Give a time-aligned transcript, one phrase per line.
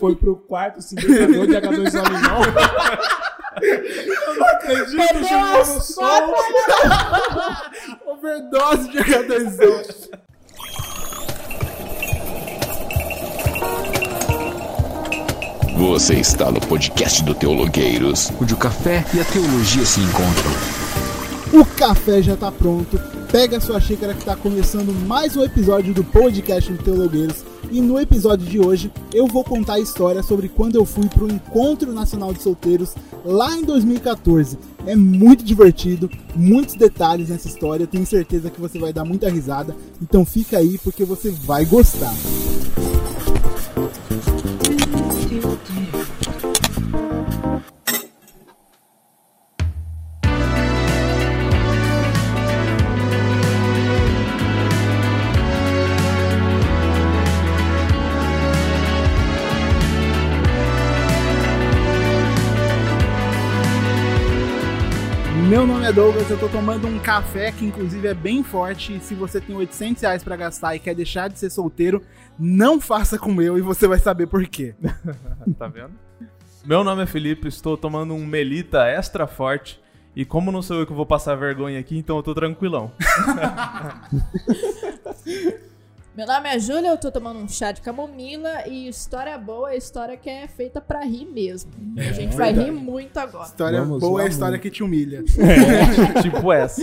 [0.00, 2.40] foi pro quarto sintetizador de H2O limão.
[3.60, 6.34] Eu não acredito, chegou no sol.
[8.06, 10.18] Overdose de H2O.
[15.76, 20.52] Você está no podcast do Teologueiros, onde o café e a teologia se encontram.
[21.60, 23.00] O café já tá pronto.
[23.32, 27.44] Pega a sua xícara que tá começando mais um episódio do podcast do Teologueiros.
[27.70, 31.30] E no episódio de hoje eu vou contar a história sobre quando eu fui pro
[31.30, 34.58] Encontro Nacional de Solteiros lá em 2014.
[34.86, 37.86] É muito divertido, muitos detalhes nessa história.
[37.86, 39.76] Tenho certeza que você vai dar muita risada.
[40.00, 42.14] Então fica aí porque você vai gostar.
[42.14, 43.17] Meu
[65.98, 68.96] Douglas, eu tô tomando um café que inclusive é bem forte.
[68.96, 72.00] E se você tem 800 reais pra gastar e quer deixar de ser solteiro,
[72.38, 74.76] não faça como eu e você vai saber por quê.
[75.58, 75.90] tá vendo?
[76.64, 79.80] Meu nome é Felipe, estou tomando um Melita extra forte.
[80.14, 82.92] E como não sou eu que vou passar vergonha aqui, então eu tô tranquilão.
[86.18, 89.76] Meu nome é Júlia, eu tô tomando um chá de camomila e história boa é
[89.76, 91.70] história que é feita pra rir mesmo.
[91.96, 93.44] a gente vai rir muito agora.
[93.44, 94.62] História Vamos boa é a história muito.
[94.62, 95.22] que te humilha.
[96.20, 96.82] tipo essa.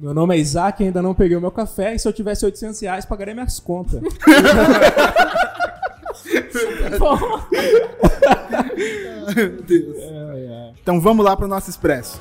[0.00, 2.80] Meu nome é Isaac, ainda não peguei o meu café e se eu tivesse 800
[2.80, 4.00] reais, pagaria minhas contas.
[6.98, 7.18] Bom,
[9.36, 9.96] Meu Deus.
[9.98, 10.72] Ai, ai.
[10.82, 12.18] Então vamos lá pro nosso expresso.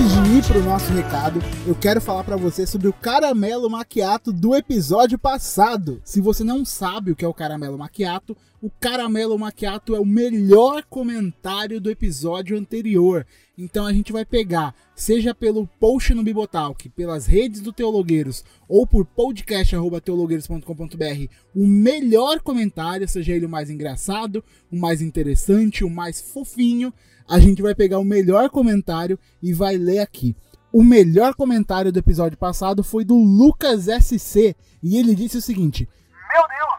[0.00, 4.32] Antes de ir pro nosso recado, eu quero falar pra você sobre o caramelo macchiato
[4.32, 6.00] do episódio passado.
[6.06, 10.04] Se você não sabe o que é o caramelo macchiato, o caramelo macchiato é o
[10.04, 13.26] melhor comentário do episódio anterior.
[13.56, 18.86] Então a gente vai pegar, seja pelo post no Bibotalk, pelas redes do Teologueiros ou
[18.86, 26.20] por podcast@teologueiros.com.br, o melhor comentário, seja ele o mais engraçado, o mais interessante, o mais
[26.20, 26.92] fofinho,
[27.28, 30.36] a gente vai pegar o melhor comentário e vai ler aqui.
[30.72, 35.88] O melhor comentário do episódio passado foi do Lucas SC e ele disse o seguinte:
[36.32, 36.69] Meu Deus!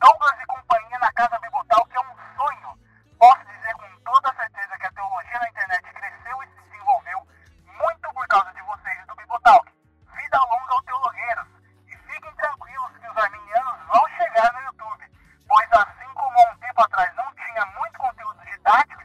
[0.00, 2.78] Douglas e companhia na Casa Bibotal, que é um sonho.
[3.18, 7.28] Posso dizer com toda certeza que a teologia na internet cresceu e se desenvolveu
[7.66, 9.64] muito por causa de vocês do Bibotal.
[10.14, 11.48] Vida longa ao Teologueiros.
[11.88, 15.10] E fiquem tranquilos que os arminianos vão chegar no YouTube,
[15.48, 19.02] pois assim como há um tempo atrás não tinha muito conteúdo didático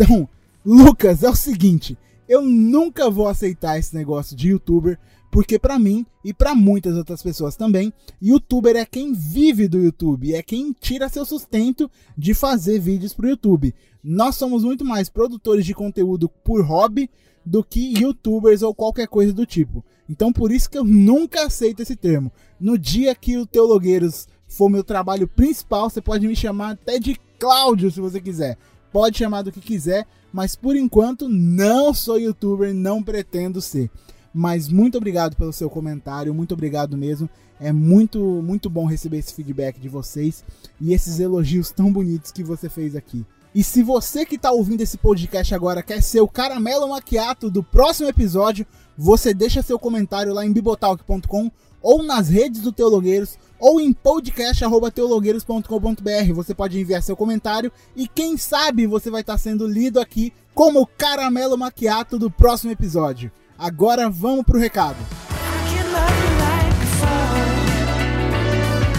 [0.00, 0.26] Então,
[0.64, 1.96] Lucas, é o seguinte,
[2.26, 4.98] eu nunca vou aceitar esse negócio de youtuber,
[5.30, 10.34] porque pra mim e pra muitas outras pessoas também, youtuber é quem vive do YouTube,
[10.34, 13.74] é quem tira seu sustento de fazer vídeos pro YouTube.
[14.02, 17.10] Nós somos muito mais produtores de conteúdo por hobby
[17.44, 19.84] do que youtubers ou qualquer coisa do tipo.
[20.08, 22.32] Então por isso que eu nunca aceito esse termo.
[22.58, 27.20] No dia que o Teologueiros for meu trabalho principal, você pode me chamar até de
[27.38, 28.56] Cláudio se você quiser.
[28.92, 33.90] Pode chamar do que quiser, mas por enquanto não sou youtuber, não pretendo ser.
[34.32, 37.28] Mas muito obrigado pelo seu comentário, muito obrigado mesmo.
[37.60, 40.44] É muito, muito bom receber esse feedback de vocês
[40.80, 43.26] e esses elogios tão bonitos que você fez aqui.
[43.54, 47.62] E se você que está ouvindo esse podcast agora quer ser o caramelo maquiato do
[47.62, 48.64] próximo episódio,
[48.96, 51.50] você deixa seu comentário lá em bibotalk.com
[51.82, 56.34] ou nas redes do Teologueiros ou em podcast@teologueiros.com.br.
[56.34, 60.80] Você pode enviar seu comentário e quem sabe você vai estar sendo lido aqui como
[60.80, 63.30] o caramelo maquiato do próximo episódio.
[63.58, 64.96] Agora vamos pro recado.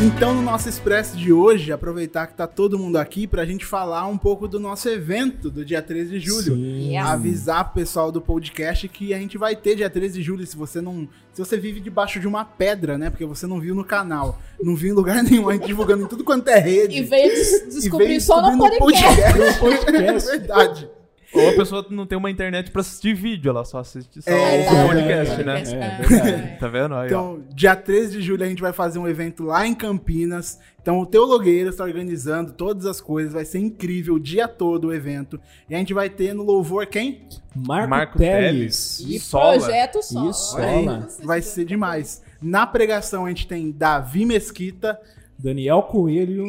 [0.03, 4.07] Então, no nosso expresso de hoje, aproveitar que tá todo mundo aqui pra gente falar
[4.07, 6.55] um pouco do nosso evento do dia 13 de julho.
[6.55, 6.97] Sim.
[6.97, 10.57] Avisar pro pessoal do podcast que a gente vai ter dia 13 de julho, se
[10.57, 13.11] você não, se você vive debaixo de uma pedra, né?
[13.11, 16.07] Porque você não viu no canal, não viu em lugar nenhum, a gente divulgando em
[16.07, 16.97] tudo quanto é rede.
[16.97, 19.33] e veio des- E descobrir veio só no podcast.
[19.59, 19.59] podcast.
[19.59, 20.29] podcast.
[20.31, 20.89] É verdade.
[21.33, 24.33] Ou a pessoa não tem uma internet pra assistir vídeo, ela só assiste só É,
[24.33, 25.63] o é, podcast, é, né?
[25.63, 26.57] é, É.
[26.57, 26.93] Tá vendo?
[26.93, 27.05] Aí, ó.
[27.05, 30.59] Então, dia 13 de julho a gente vai fazer um evento lá em Campinas.
[30.81, 33.33] Então, o Teologueiro está organizando todas as coisas.
[33.33, 35.39] Vai ser incrível o dia todo o evento.
[35.69, 37.27] E a gente vai ter no louvor quem?
[37.55, 38.97] Marco, Marco Teles.
[38.97, 39.15] Teles.
[39.15, 39.57] E Sola.
[39.59, 40.29] projeto solo.
[40.29, 41.07] Isso, Sola.
[41.23, 42.21] vai ser demais.
[42.41, 44.99] Na pregação a gente tem Davi Mesquita.
[45.37, 46.45] Daniel Coelho.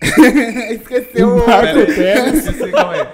[0.70, 2.46] Esqueceu o Marco Teles.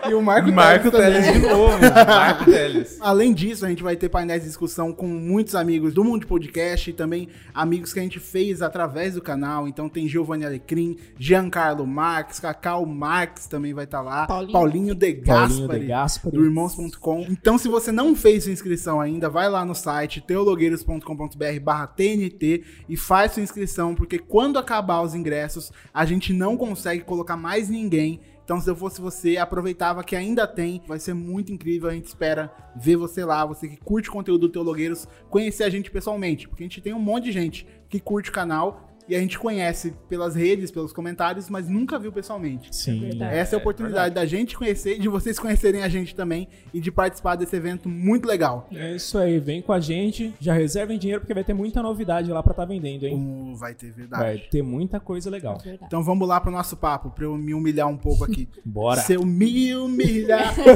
[0.08, 1.78] E o Marco, Marco Teles de novo.
[1.82, 2.96] Marco Teles.
[3.00, 6.88] Além disso, a gente vai ter painéis de discussão com muitos amigos do Mundo Podcast
[6.88, 9.66] e também amigos que a gente fez através do canal.
[9.66, 14.52] Então tem Giovanni Alecrim, Giancarlo Marques, Cacau Marques também vai estar lá, Paulinho.
[14.52, 16.36] Paulinho de Paulinho Gaspari, de Gaspari.
[16.36, 17.26] do irmãos.com.
[17.28, 22.62] Então se você não fez sua inscrição ainda, vai lá no site teologueiros.com.br barra TNT
[22.88, 27.68] e faz sua inscrição, porque quando acabar os ingressos, a gente não consegue colocar mais
[27.68, 28.20] ninguém.
[28.44, 30.80] Então, se eu fosse você, aproveitava que ainda tem.
[30.86, 31.90] Vai ser muito incrível.
[31.90, 33.44] A gente espera ver você lá.
[33.44, 36.48] Você que curte o conteúdo do Teologueiros, conhecer a gente pessoalmente.
[36.48, 39.38] Porque a gente tem um monte de gente que curte o canal e a gente
[39.38, 42.74] conhece pelas redes, pelos comentários, mas nunca viu pessoalmente.
[42.74, 43.00] Sim.
[43.00, 43.36] verdade.
[43.36, 46.90] Essa é a oportunidade da gente conhecer, de vocês conhecerem a gente também e de
[46.90, 48.68] participar desse evento muito legal.
[48.72, 50.34] É isso aí, vem com a gente.
[50.40, 53.14] Já reservem dinheiro porque vai ter muita novidade lá pra tá vendendo, hein?
[53.14, 54.22] Uh, vai ter verdade.
[54.22, 55.58] Vai ter muita coisa legal.
[55.58, 55.84] Verdade.
[55.86, 58.48] Então vamos lá pro nosso papo, pra eu me humilhar um pouco aqui.
[58.64, 59.02] Bora.
[59.02, 60.54] Se eu me humilhar.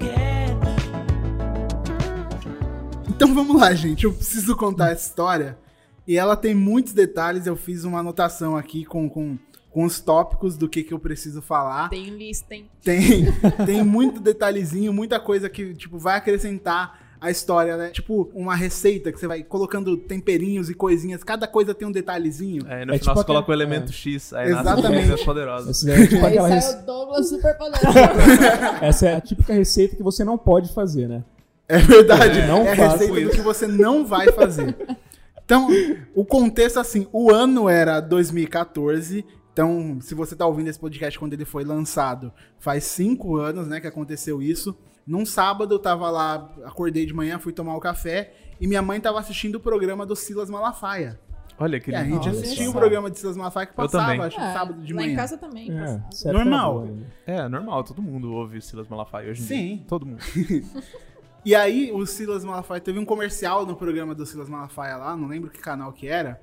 [3.20, 4.04] Então vamos lá, gente.
[4.04, 5.58] Eu preciso contar essa história.
[6.06, 7.46] E ela tem muitos detalhes.
[7.46, 9.38] Eu fiz uma anotação aqui com, com,
[9.70, 11.88] com os tópicos do que, que eu preciso falar.
[11.90, 12.68] Tem lista, hein?
[12.82, 13.26] Tem,
[13.66, 17.90] tem muito detalhezinho, muita coisa que, tipo, vai acrescentar a história, né?
[17.90, 21.22] Tipo, uma receita que você vai colocando temperinhos e coisinhas.
[21.22, 22.62] Cada coisa tem um detalhezinho.
[22.66, 25.12] Aí no É final tipo você aquele- coloca o elemento X, aí nasce Exatamente.
[25.12, 25.84] as poderosas.
[25.86, 27.98] Essa é tipo Aí aquela sai rece- o Douglas super poderoso.
[28.80, 31.22] Essa é a típica receita que você não pode fazer, né?
[31.70, 32.40] É verdade.
[32.40, 33.30] É, não é a receita do isso.
[33.30, 34.76] que você não vai fazer.
[35.44, 35.68] Então,
[36.14, 39.24] o contexto, assim, o ano era 2014.
[39.52, 43.80] Então, se você tá ouvindo esse podcast quando ele foi lançado, faz cinco anos, né,
[43.80, 44.76] que aconteceu isso.
[45.06, 49.00] Num sábado, eu tava lá, acordei de manhã, fui tomar o café, e minha mãe
[49.00, 51.18] tava assistindo o programa do Silas Malafaia.
[51.58, 52.22] Olha que E a lindo.
[52.22, 55.12] gente assistia o programa de Silas Malafaia que passava, acho, Ah, sábado de lá manhã.
[55.12, 55.70] em casa também.
[55.70, 56.82] É, época Normal.
[56.84, 57.06] ainda.
[57.26, 59.76] É, normal, todo mundo ouve Silas Malafaia hoje em Sim.
[59.76, 59.84] dia.
[59.86, 60.20] Todo mundo.
[61.44, 65.28] E aí, o Silas Malafaia teve um comercial no programa do Silas Malafaia lá, não
[65.28, 66.40] lembro que canal que era.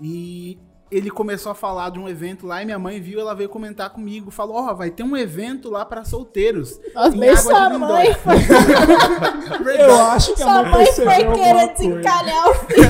[0.00, 0.58] E
[0.88, 3.90] ele começou a falar de um evento lá e minha mãe viu, ela veio comentar
[3.90, 6.78] comigo, falou: "Ó, vai ter um evento lá pra solteiros".
[6.94, 8.14] Nossa, em bem Água de sua Lindóia." mãe
[9.64, 12.88] foi, Eu acho que a sua mãe mãe percebeu foi querer desencalhar o filho.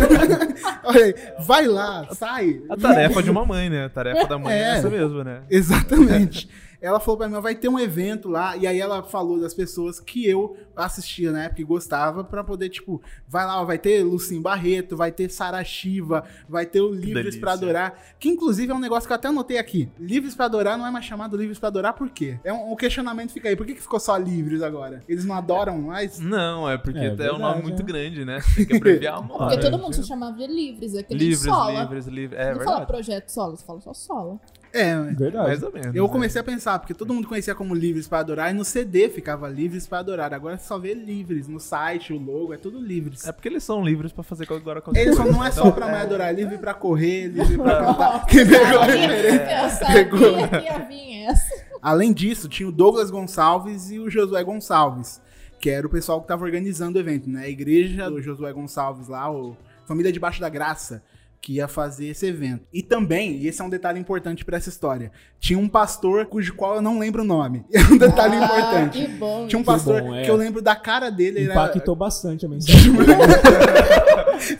[0.85, 2.61] Olha aí, vai lá, sai.
[2.69, 3.87] A tarefa de uma mãe, né?
[3.87, 4.76] A tarefa da mãe é, É.
[4.76, 5.43] essa mesmo, né?
[5.49, 6.49] Exatamente.
[6.81, 9.99] Ela falou pra mim, vai ter um evento lá, e aí ela falou das pessoas
[10.00, 14.02] que eu assistia na época e gostava, pra poder, tipo, vai lá, ó, vai ter
[14.05, 18.75] Lucim Barreto, vai ter Sara Shiva, vai ter o Livres pra Adorar, que inclusive é
[18.75, 19.88] um negócio que eu até anotei aqui.
[19.99, 22.38] Livres pra Adorar não é mais chamado Livres pra Adorar por quê?
[22.44, 25.02] É um, um questionamento fica aí, por que, que ficou só Livres agora?
[25.08, 26.19] Eles não adoram mais?
[26.20, 27.84] Não, é porque É é, um verdade, nome muito é.
[27.84, 28.40] grande, né?
[28.55, 29.55] Tem que abreviar uma hora.
[29.56, 31.81] Porque todo mundo se chamava de livres, aquele Livres, sola.
[31.82, 32.38] livres, livres.
[32.38, 32.87] É não fala verdade.
[32.87, 34.38] projeto solo, você fala só sola.
[34.76, 35.46] É, Verdade.
[35.49, 35.94] Mais ou menos.
[35.94, 36.11] eu né?
[36.12, 39.49] comecei a pensar, porque todo mundo conhecia como Livres pra Adorar, e no CD ficava
[39.49, 40.32] Livres pra Adorar.
[40.34, 43.26] Agora você só vê Livres, no site, o logo, é tudo Livres.
[43.26, 45.37] É porque eles são livres pra fazer agora qualquer Ele só coisa.
[45.38, 48.26] não é só Então, pra mãe adorar, é livre pra correr, livre pra cantar.
[48.26, 49.87] Que pegou a referência.
[49.87, 50.49] Pegou.
[50.49, 51.66] que ia vir essa.
[51.83, 55.21] Além disso, tinha o Douglas Gonçalves e o Josué Gonçalves,
[55.61, 57.45] que era o pessoal que tava organizando o evento, né?
[57.45, 59.56] A igreja do Josué Gonçalves lá, o
[59.87, 61.02] Família Debaixo da Graça,
[61.47, 62.67] que ia fazer esse evento.
[62.73, 66.53] E também, e esse é um detalhe importante pra essa história, tinha um pastor cujo
[66.55, 67.65] qual eu não lembro o nome.
[67.73, 69.07] É um detalhe Ah, importante.
[69.07, 69.47] Que bom.
[69.47, 70.23] Tinha um Que pastor bom, é.
[70.25, 71.38] que eu lembro da cara dele.
[71.38, 72.93] ele era- Impactou bastante a mensagem.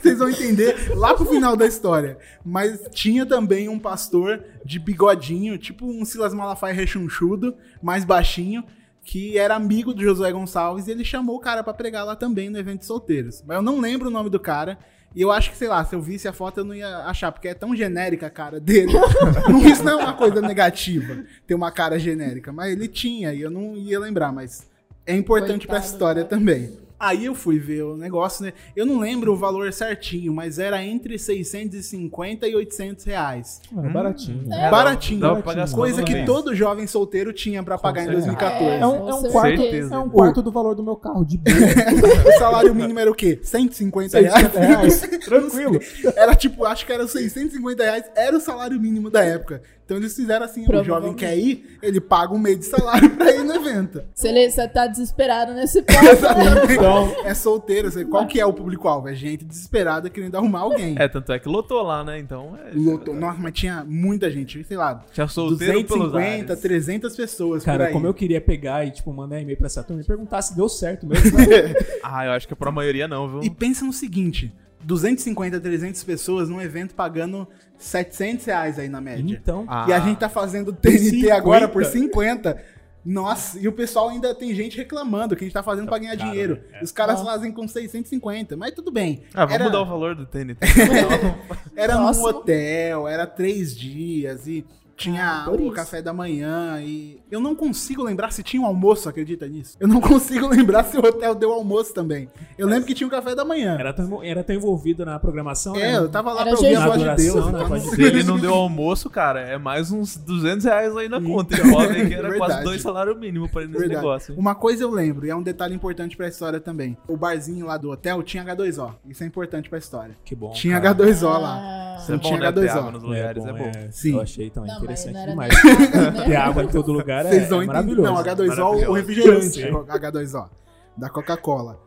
[0.01, 2.17] Vocês vão entender lá pro final da história.
[2.43, 8.63] Mas tinha também um pastor de bigodinho, tipo um Silas Malafaia rechonchudo, mais baixinho,
[9.03, 12.49] que era amigo do Josué Gonçalves e ele chamou o cara pra pregar lá também
[12.49, 13.43] no evento de solteiros.
[13.45, 14.77] Mas eu não lembro o nome do cara.
[15.17, 17.31] E eu acho que, sei lá, se eu visse a foto eu não ia achar,
[17.31, 18.93] porque é tão genérica a cara dele.
[19.49, 22.53] Não, isso não é uma coisa negativa, ter uma cara genérica.
[22.53, 24.69] Mas ele tinha e eu não ia lembrar, mas
[25.07, 26.29] é importante pra essa Coitado, história né?
[26.29, 26.86] também.
[26.99, 28.53] Aí eu fui ver o negócio, né?
[28.75, 33.61] Eu não lembro o valor certinho, mas era entre 650 e 800 reais.
[33.75, 34.51] Ah, baratinho.
[34.51, 35.19] É, Baratinho.
[35.19, 38.27] Dá só Coisa que todo jovem solteiro tinha pra pagar em certeza.
[38.27, 38.81] 2014.
[38.81, 39.95] É um, é um quarto, certeza.
[39.95, 41.55] é um quarto do valor do meu carro, de boa.
[42.27, 43.39] O salário mínimo era o quê?
[43.41, 44.33] 150 reais?
[44.33, 45.01] 600 reais.
[45.25, 45.79] Tranquilo.
[46.15, 49.61] Era tipo, acho que era 650 reais, era o salário mínimo da época.
[49.87, 53.31] Então eles fizeram assim, o jovem quer ir, ele paga um mês de salário pra
[53.33, 54.03] ir no evento.
[54.13, 56.05] Se ele você tá desesperado nesse ponto?
[56.05, 56.73] Exatamente.
[56.73, 59.07] Então- é solteiro, assim, qual que é o público-alvo?
[59.07, 60.93] É gente desesperada querendo arrumar alguém.
[60.99, 62.19] É, tanto é que lotou lá, né?
[62.19, 62.57] Então.
[62.65, 63.15] É, Lotou.
[63.15, 66.61] Nossa, mas tinha muita gente, sei lá, Tinha solteiro pelos 250, ares.
[66.61, 67.93] 300 pessoas por Cara, aí.
[67.93, 70.67] como eu queria pegar e, tipo, mandar e-mail pra essa turma e perguntar se deu
[70.67, 71.37] certo mesmo.
[71.37, 71.45] né?
[72.03, 73.39] Ah, eu acho que pra maioria não, viu?
[73.41, 79.35] E pensa no seguinte, 250, 300 pessoas num evento pagando 700 reais aí na média.
[79.39, 81.35] então, Ah, E a gente tá fazendo TNT 50.
[81.35, 82.57] agora por 50.
[83.05, 86.17] Nossa, e o pessoal ainda tem gente reclamando que a gente tá fazendo pra ganhar
[86.17, 86.59] Cara, dinheiro.
[86.73, 86.83] é.
[86.83, 87.25] Os caras Ah.
[87.25, 89.23] fazem com 650, mas tudo bem.
[89.33, 90.59] Ah, vamos era mudar o valor do TNT.
[91.75, 94.65] era num hotel, era três dias e
[94.97, 95.71] tinha Ah, por o isso.
[95.73, 99.77] café da manhã e eu não consigo lembrar se tinha um almoço, acredita nisso?
[99.79, 102.27] Eu não consigo lembrar se o hotel deu almoço também.
[102.57, 103.77] Eu lembro que tinha um café da manhã.
[103.79, 105.97] era tão, era tão envolvido na programação, É, né?
[105.97, 107.51] eu tava lá Era pra ouvir a voz de Deus.
[107.51, 111.55] né, Se ele não deu almoço, cara, é mais uns 200 reais aí na conta.
[111.59, 112.37] Ele roda que era Verdade.
[112.37, 114.01] quase dois salários mínimos pra ir nesse Verdade.
[114.01, 114.31] negócio.
[114.33, 114.39] hein?
[114.39, 116.97] Uma coisa eu lembro, e é um detalhe importante pra história também.
[117.07, 118.95] O barzinho lá do hotel tinha H2O.
[119.07, 120.15] Isso é importante pra história.
[120.25, 120.51] Que bom.
[120.51, 120.95] Tinha cara.
[120.95, 121.59] H2O lá.
[121.61, 122.51] Ah, Isso é bom, tinha né?
[122.51, 122.77] Ter H2O.
[122.77, 123.71] água nos lugares é bom.
[123.91, 124.13] Sim.
[124.13, 125.53] Eu achei também Não, interessante demais.
[125.93, 126.35] nada, Ter né?
[126.35, 128.01] água em todo lugar é, Vocês vão é maravilhoso.
[128.11, 129.45] Não, H2O, o refrigerante.
[129.45, 129.71] Eu sei.
[129.71, 130.49] H2O.
[130.97, 131.79] Da Coca-Cola.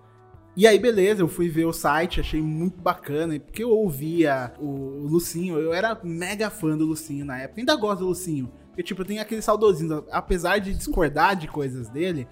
[0.56, 5.06] E aí, beleza, eu fui ver o site, achei muito bacana, porque eu ouvia o
[5.08, 9.00] Lucinho, eu era mega fã do Lucinho na época, ainda gosto do Lucinho, porque, tipo,
[9.00, 12.26] eu tenho aquele saudosinho, apesar de discordar de coisas dele,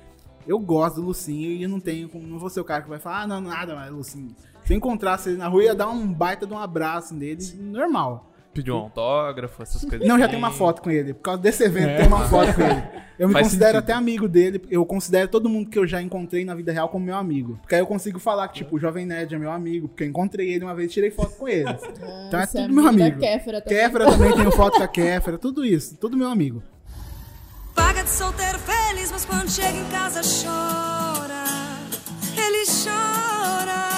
[0.48, 2.88] eu gosto do Lucinho e eu não tenho, como- não vou ser o cara que
[2.88, 4.34] vai falar, ah, não, nada mais, Lucinho.
[4.64, 7.38] Se eu encontrasse ele na rua, eu ia dar um baita de um abraço nele,
[7.56, 8.30] normal.
[8.54, 10.06] Pediu um autógrafo, essas coisas.
[10.08, 10.30] Não, já assim.
[10.32, 11.14] tem uma foto com ele.
[11.14, 11.96] Por causa desse evento, É.
[11.98, 12.82] tem uma foto com ele.
[13.18, 13.84] Eu me Faz considero sentido.
[13.84, 14.62] até amigo dele.
[14.70, 17.58] Eu considero todo mundo que eu já encontrei na vida real como meu amigo.
[17.60, 19.88] Porque aí eu consigo falar que, tipo, o Jovem Nerd é meu amigo.
[19.88, 21.64] Porque eu encontrei ele uma vez e tirei foto com ele.
[22.28, 23.18] Então é tudo meu amigo.
[23.18, 23.78] Kéfera também.
[23.80, 25.36] Kéfera também tenho foto com a Kéfera.
[25.36, 25.96] Tudo isso.
[25.96, 26.62] Tudo meu amigo.
[27.74, 31.44] Paga de solteiro feliz, mas quando chega em casa chora.
[32.36, 33.88] Ele chora,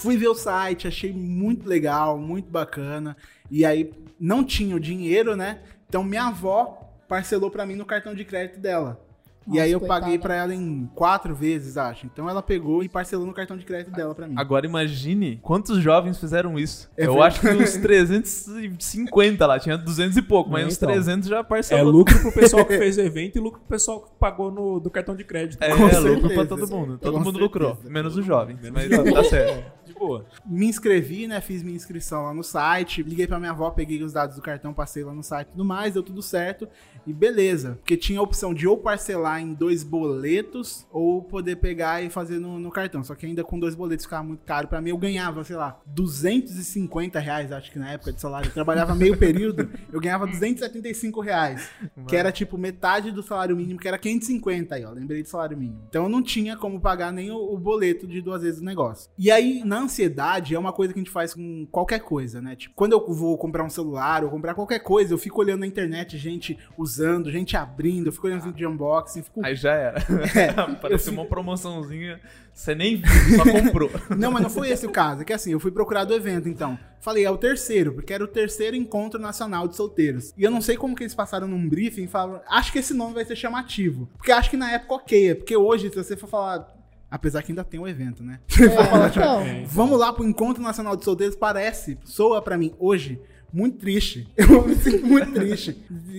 [0.00, 3.16] Fui ver o site, achei muito legal, muito bacana.
[3.50, 5.58] E aí não tinha o dinheiro, né?
[5.88, 6.78] Então minha avó
[7.08, 9.00] parcelou pra mim no cartão de crédito dela.
[9.46, 10.00] e Nossa, aí eu coitada.
[10.02, 12.06] paguei pra ela em quatro vezes, acho.
[12.06, 14.34] Então ela pegou e parcelou no cartão de crédito dela pra mim.
[14.38, 16.88] Agora imagine quantos jovens fizeram isso.
[16.96, 17.34] É eu verdade.
[17.34, 20.88] acho que uns 350 lá, tinha 200 e pouco, mas É, uns então.
[20.90, 21.90] 300 já É parcelou.
[21.92, 24.90] lucro pro pessoal que fez o evento e lucro pro pessoal que pagou no, do
[24.90, 25.60] cartão de crédito.
[25.62, 26.98] É, é lucro pra todo mundo.
[26.98, 27.90] Todo Com mundo lucrou, certeza.
[27.92, 28.58] menos os jovens.
[28.70, 29.79] Mas tá certo.
[30.00, 30.24] Boa.
[30.46, 31.42] me inscrevi, né?
[31.42, 34.72] Fiz minha inscrição lá no site, liguei pra minha avó, peguei os dados do cartão,
[34.72, 36.66] passei lá no site e tudo mais, deu tudo certo.
[37.06, 37.74] E beleza.
[37.80, 42.38] Porque tinha a opção de ou parcelar em dois boletos ou poder pegar e fazer
[42.38, 43.04] no, no cartão.
[43.04, 44.90] Só que ainda com dois boletos ficava muito caro pra mim.
[44.90, 48.48] Eu ganhava, sei lá, 250 reais, acho que na época de salário.
[48.48, 51.68] Eu trabalhava meio período, eu ganhava 275 reais.
[52.08, 54.92] Que era tipo metade do salário mínimo, que era 550 aí, ó.
[54.92, 55.82] Lembrei do salário mínimo.
[55.88, 59.10] Então eu não tinha como pagar nem o, o boleto de duas vezes o negócio.
[59.18, 62.54] E aí, na ansiedade, é uma coisa que a gente faz com qualquer coisa, né?
[62.54, 65.66] Tipo, quando eu vou comprar um celular ou comprar qualquer coisa, eu fico olhando na
[65.66, 69.44] internet gente usando, gente abrindo, eu fico olhando vídeo de unboxing, fico.
[69.44, 69.98] Aí já era.
[70.34, 72.20] É, Pareceu uma promoçãozinha,
[72.52, 73.90] você nem viu, só comprou.
[74.16, 75.22] Não, mas não foi esse o caso.
[75.22, 76.78] É que assim, eu fui procurar do evento, então.
[77.00, 80.34] Falei, é o terceiro, porque era o terceiro encontro nacional de solteiros.
[80.36, 82.92] E eu não sei como que eles passaram num briefing e falaram, acho que esse
[82.92, 84.08] nome vai ser chamativo.
[84.18, 86.79] Porque acho que na época ok, porque hoje, se você for falar.
[87.10, 88.38] Apesar que ainda tem o evento, né?
[88.60, 89.44] É, então.
[89.66, 93.20] Vamos lá pro Encontro Nacional de Solteiros, parece, soa pra mim hoje
[93.52, 94.28] muito triste.
[94.36, 95.76] Eu me sinto muito triste.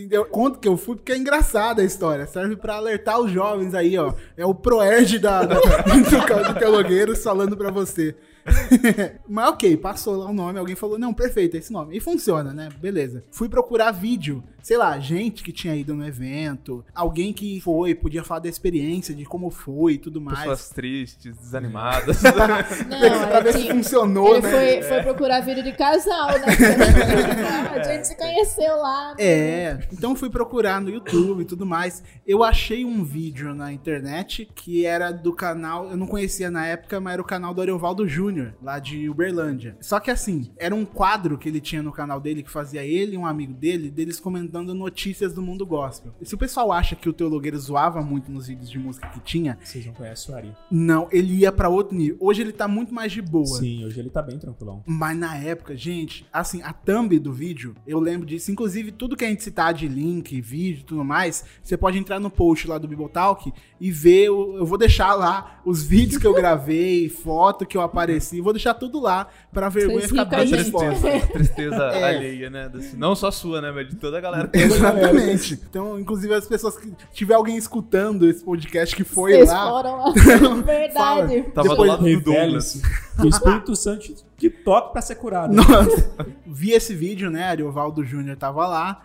[0.10, 2.27] Eu conto que eu fui porque é engraçada a história.
[2.27, 4.13] Serve pra alertar os jovens aí, ó.
[4.36, 8.15] É o Proerd da, da, do, do Teologueiros falando pra você.
[9.27, 11.98] Mas ok, passou lá o nome, alguém falou, não, perfeito, é esse nome.
[11.98, 12.69] E funciona, né?
[12.79, 13.24] Beleza.
[13.31, 18.24] Fui procurar vídeo, sei lá, gente que tinha ido no evento, alguém que foi, podia
[18.24, 20.39] falar da experiência, de como foi e tudo mais.
[20.39, 22.21] Pessoas tristes, desanimadas.
[22.88, 24.51] não, pra é ver se funcionou, ele né?
[24.51, 26.45] foi, foi procurar vídeo de casal, né?
[27.79, 29.10] a gente se conheceu lá.
[29.10, 29.15] né?
[29.19, 32.03] É, então fui procurar no YouTube e tudo mais.
[32.25, 37.00] Eu achei um vídeo na internet que era do canal, eu não conhecia na época,
[37.00, 38.30] mas era o canal do Ariovaldo Júnior,
[38.61, 39.77] lá de Uberlândia.
[39.81, 43.15] Só que assim, era um quadro que ele tinha no canal dele, que fazia ele
[43.15, 46.13] e um amigo dele, deles comentando notícias do mundo gospel.
[46.21, 49.19] E se o pessoal acha que o Teologueiro zoava muito nos vídeos de música que
[49.19, 50.53] tinha, Vocês não conhecem o Ari.
[50.69, 52.17] não, ele ia pra outro nível.
[52.19, 53.45] Hoje ele tá muito mais de boa.
[53.45, 54.83] Sim, hoje ele tá bem tranquilão.
[54.85, 58.51] Mas na época, gente, assim, a thumb do vídeo, eu lembro disso.
[58.51, 62.19] Inclusive, tudo que a gente citar de link, vídeo e tudo mais, você pode entrar
[62.19, 64.25] no post lá do Bibotalk e ver.
[64.27, 68.20] Eu vou deixar lá os vídeos que eu gravei, foto que eu apareci.
[68.41, 70.47] Vou deixar tudo lá pra vergonha ficar bem.
[70.47, 72.03] Tristeza, tristeza É.
[72.15, 72.71] alheia, né?
[72.95, 73.71] Não só sua, né?
[73.71, 74.49] Mas de toda a galera.
[74.53, 75.53] Exatamente.
[75.69, 79.69] Então, inclusive, as pessoas que tiver alguém escutando esse podcast que foi Vocês lá.
[79.69, 80.11] foram lá.
[80.63, 81.43] Verdade.
[81.53, 82.81] Tava Depois do lado do Douglas.
[83.23, 85.53] O Espírito Santo que toque pra ser curado.
[85.53, 86.11] Nossa.
[86.45, 87.43] Vi esse vídeo, né?
[87.45, 89.03] Ariovaldo Júnior tava lá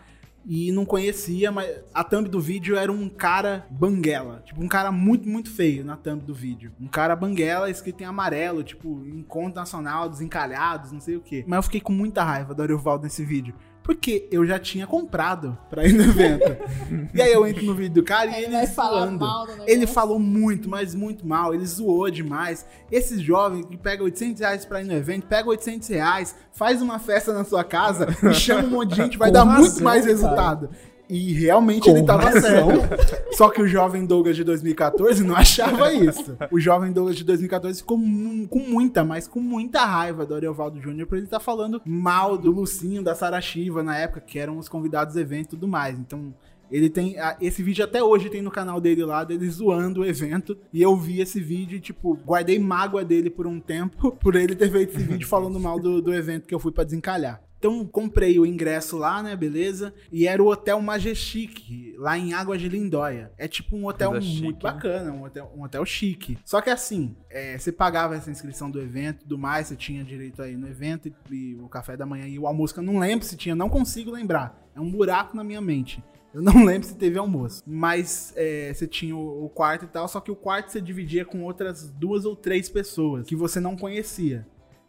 [0.49, 4.43] e não conhecia, mas a thumb do vídeo era um cara banguela.
[4.45, 6.73] Tipo, um cara muito, muito feio na thumb do vídeo.
[6.81, 11.45] Um cara banguela escrito em amarelo, tipo, encontro nacional, desencalhados, não sei o quê.
[11.49, 13.55] Mas eu fiquei com muita raiva do Ariovaldo nesse vídeo.
[13.87, 16.57] Porque eu já tinha comprado pra ir no evento.
[17.15, 19.25] e aí eu entro no vídeo do cara e ele vai falar zoando.
[19.25, 19.73] mal do negócio.
[19.73, 21.55] Ele falou muito, mas muito mal.
[21.55, 22.67] Ele zoou demais.
[22.91, 26.99] Esses jovens que pegam 800 reais pra ir no evento, pega 800 reais, faz uma
[26.99, 29.85] festa na sua casa e chama um monte de gente, vai Com dar muito razão,
[29.85, 30.71] mais cara.
[31.09, 32.73] E realmente Com ele tava certo.
[33.33, 36.37] Só que o jovem Douglas de 2014 não achava isso.
[36.51, 37.99] O jovem Douglas de 2014 ficou
[38.49, 42.51] com muita, mas com muita raiva do Ariovaldo Júnior por ele estar falando mal do
[42.51, 45.99] Lucinho, da Sara Shiva na época, que eram os convidados do evento e tudo mais.
[45.99, 46.35] Então,
[46.71, 47.17] ele tem.
[47.41, 50.57] Esse vídeo até hoje tem no canal dele lá, dele zoando o evento.
[50.73, 54.57] E eu vi esse vídeo e, tipo, guardei mágoa dele por um tempo, por ele
[54.57, 57.46] ter feito esse vídeo falando mal do, do evento que eu fui pra desencalhar.
[57.59, 59.95] Então, comprei o ingresso lá, né, beleza?
[60.13, 63.33] E era o Hotel Majestic, lá em Águas de Lindóia.
[63.39, 64.73] É tipo um hotel Coisa muito chique, né?
[64.73, 66.39] bacana, um hotel, um hotel chique.
[66.45, 70.05] Só que assim, é, você pagava essa inscrição do evento e tudo mais, você tinha
[70.05, 72.85] direito aí no evento e, e o café da manhã e o almoço, que eu
[72.85, 74.63] não lembro se tinha, não consigo lembrar.
[74.75, 76.03] É um buraco na minha mente.
[76.35, 77.63] Eu não lembro se teve almoço.
[77.67, 81.25] Mas é, você tinha o, o quarto e tal, só que o quarto você dividia
[81.25, 84.47] com outras duas ou três pessoas que você não conhecia.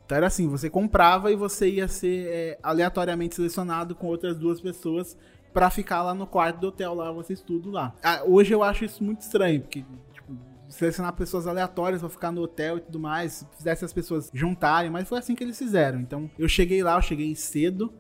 [0.08, 4.62] Então era assim, você comprava e você ia ser é, aleatoriamente selecionado com outras duas
[4.62, 5.18] pessoas
[5.54, 7.94] pra ficar lá no quarto do hotel lá, vocês tudo lá.
[8.02, 9.84] Ah, hoje eu acho isso muito estranho, porque
[10.14, 10.34] tipo,
[10.70, 14.90] selecionar pessoas aleatórias pra ficar no hotel e tudo mais, se fizesse as pessoas juntarem,
[14.90, 16.00] mas foi assim que eles fizeram.
[16.00, 17.94] Então eu cheguei lá, eu cheguei cedo,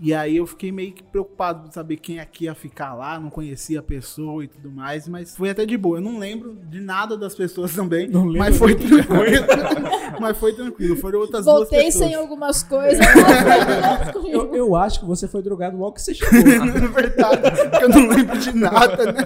[0.00, 3.30] e aí eu fiquei meio que preocupado de saber quem aqui ia ficar lá, não
[3.30, 5.98] conhecia a pessoa e tudo mais, mas foi até de boa.
[5.98, 9.46] Eu não lembro de nada das pessoas também, Não lembro mas foi tranquilo.
[10.20, 12.04] mas foi tranquilo, foram outras duas Voltei pessoas.
[12.04, 13.04] sem algumas coisas.
[14.32, 16.42] Eu, eu acho que você foi drogado logo que você chegou.
[16.64, 19.24] Na verdade, porque eu não lembro de nada, né?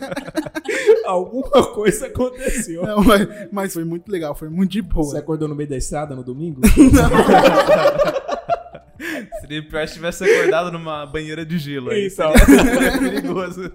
[1.04, 2.82] Alguma coisa aconteceu.
[2.84, 5.04] Não, mas, mas foi muito legal, foi muito de boa.
[5.04, 6.60] Você acordou no meio da estrada no domingo?
[6.66, 8.05] Seria
[9.62, 11.90] pior se tivesse acordado numa banheira de gelo.
[11.90, 12.32] Aí Então.
[12.36, 13.72] seria perigoso.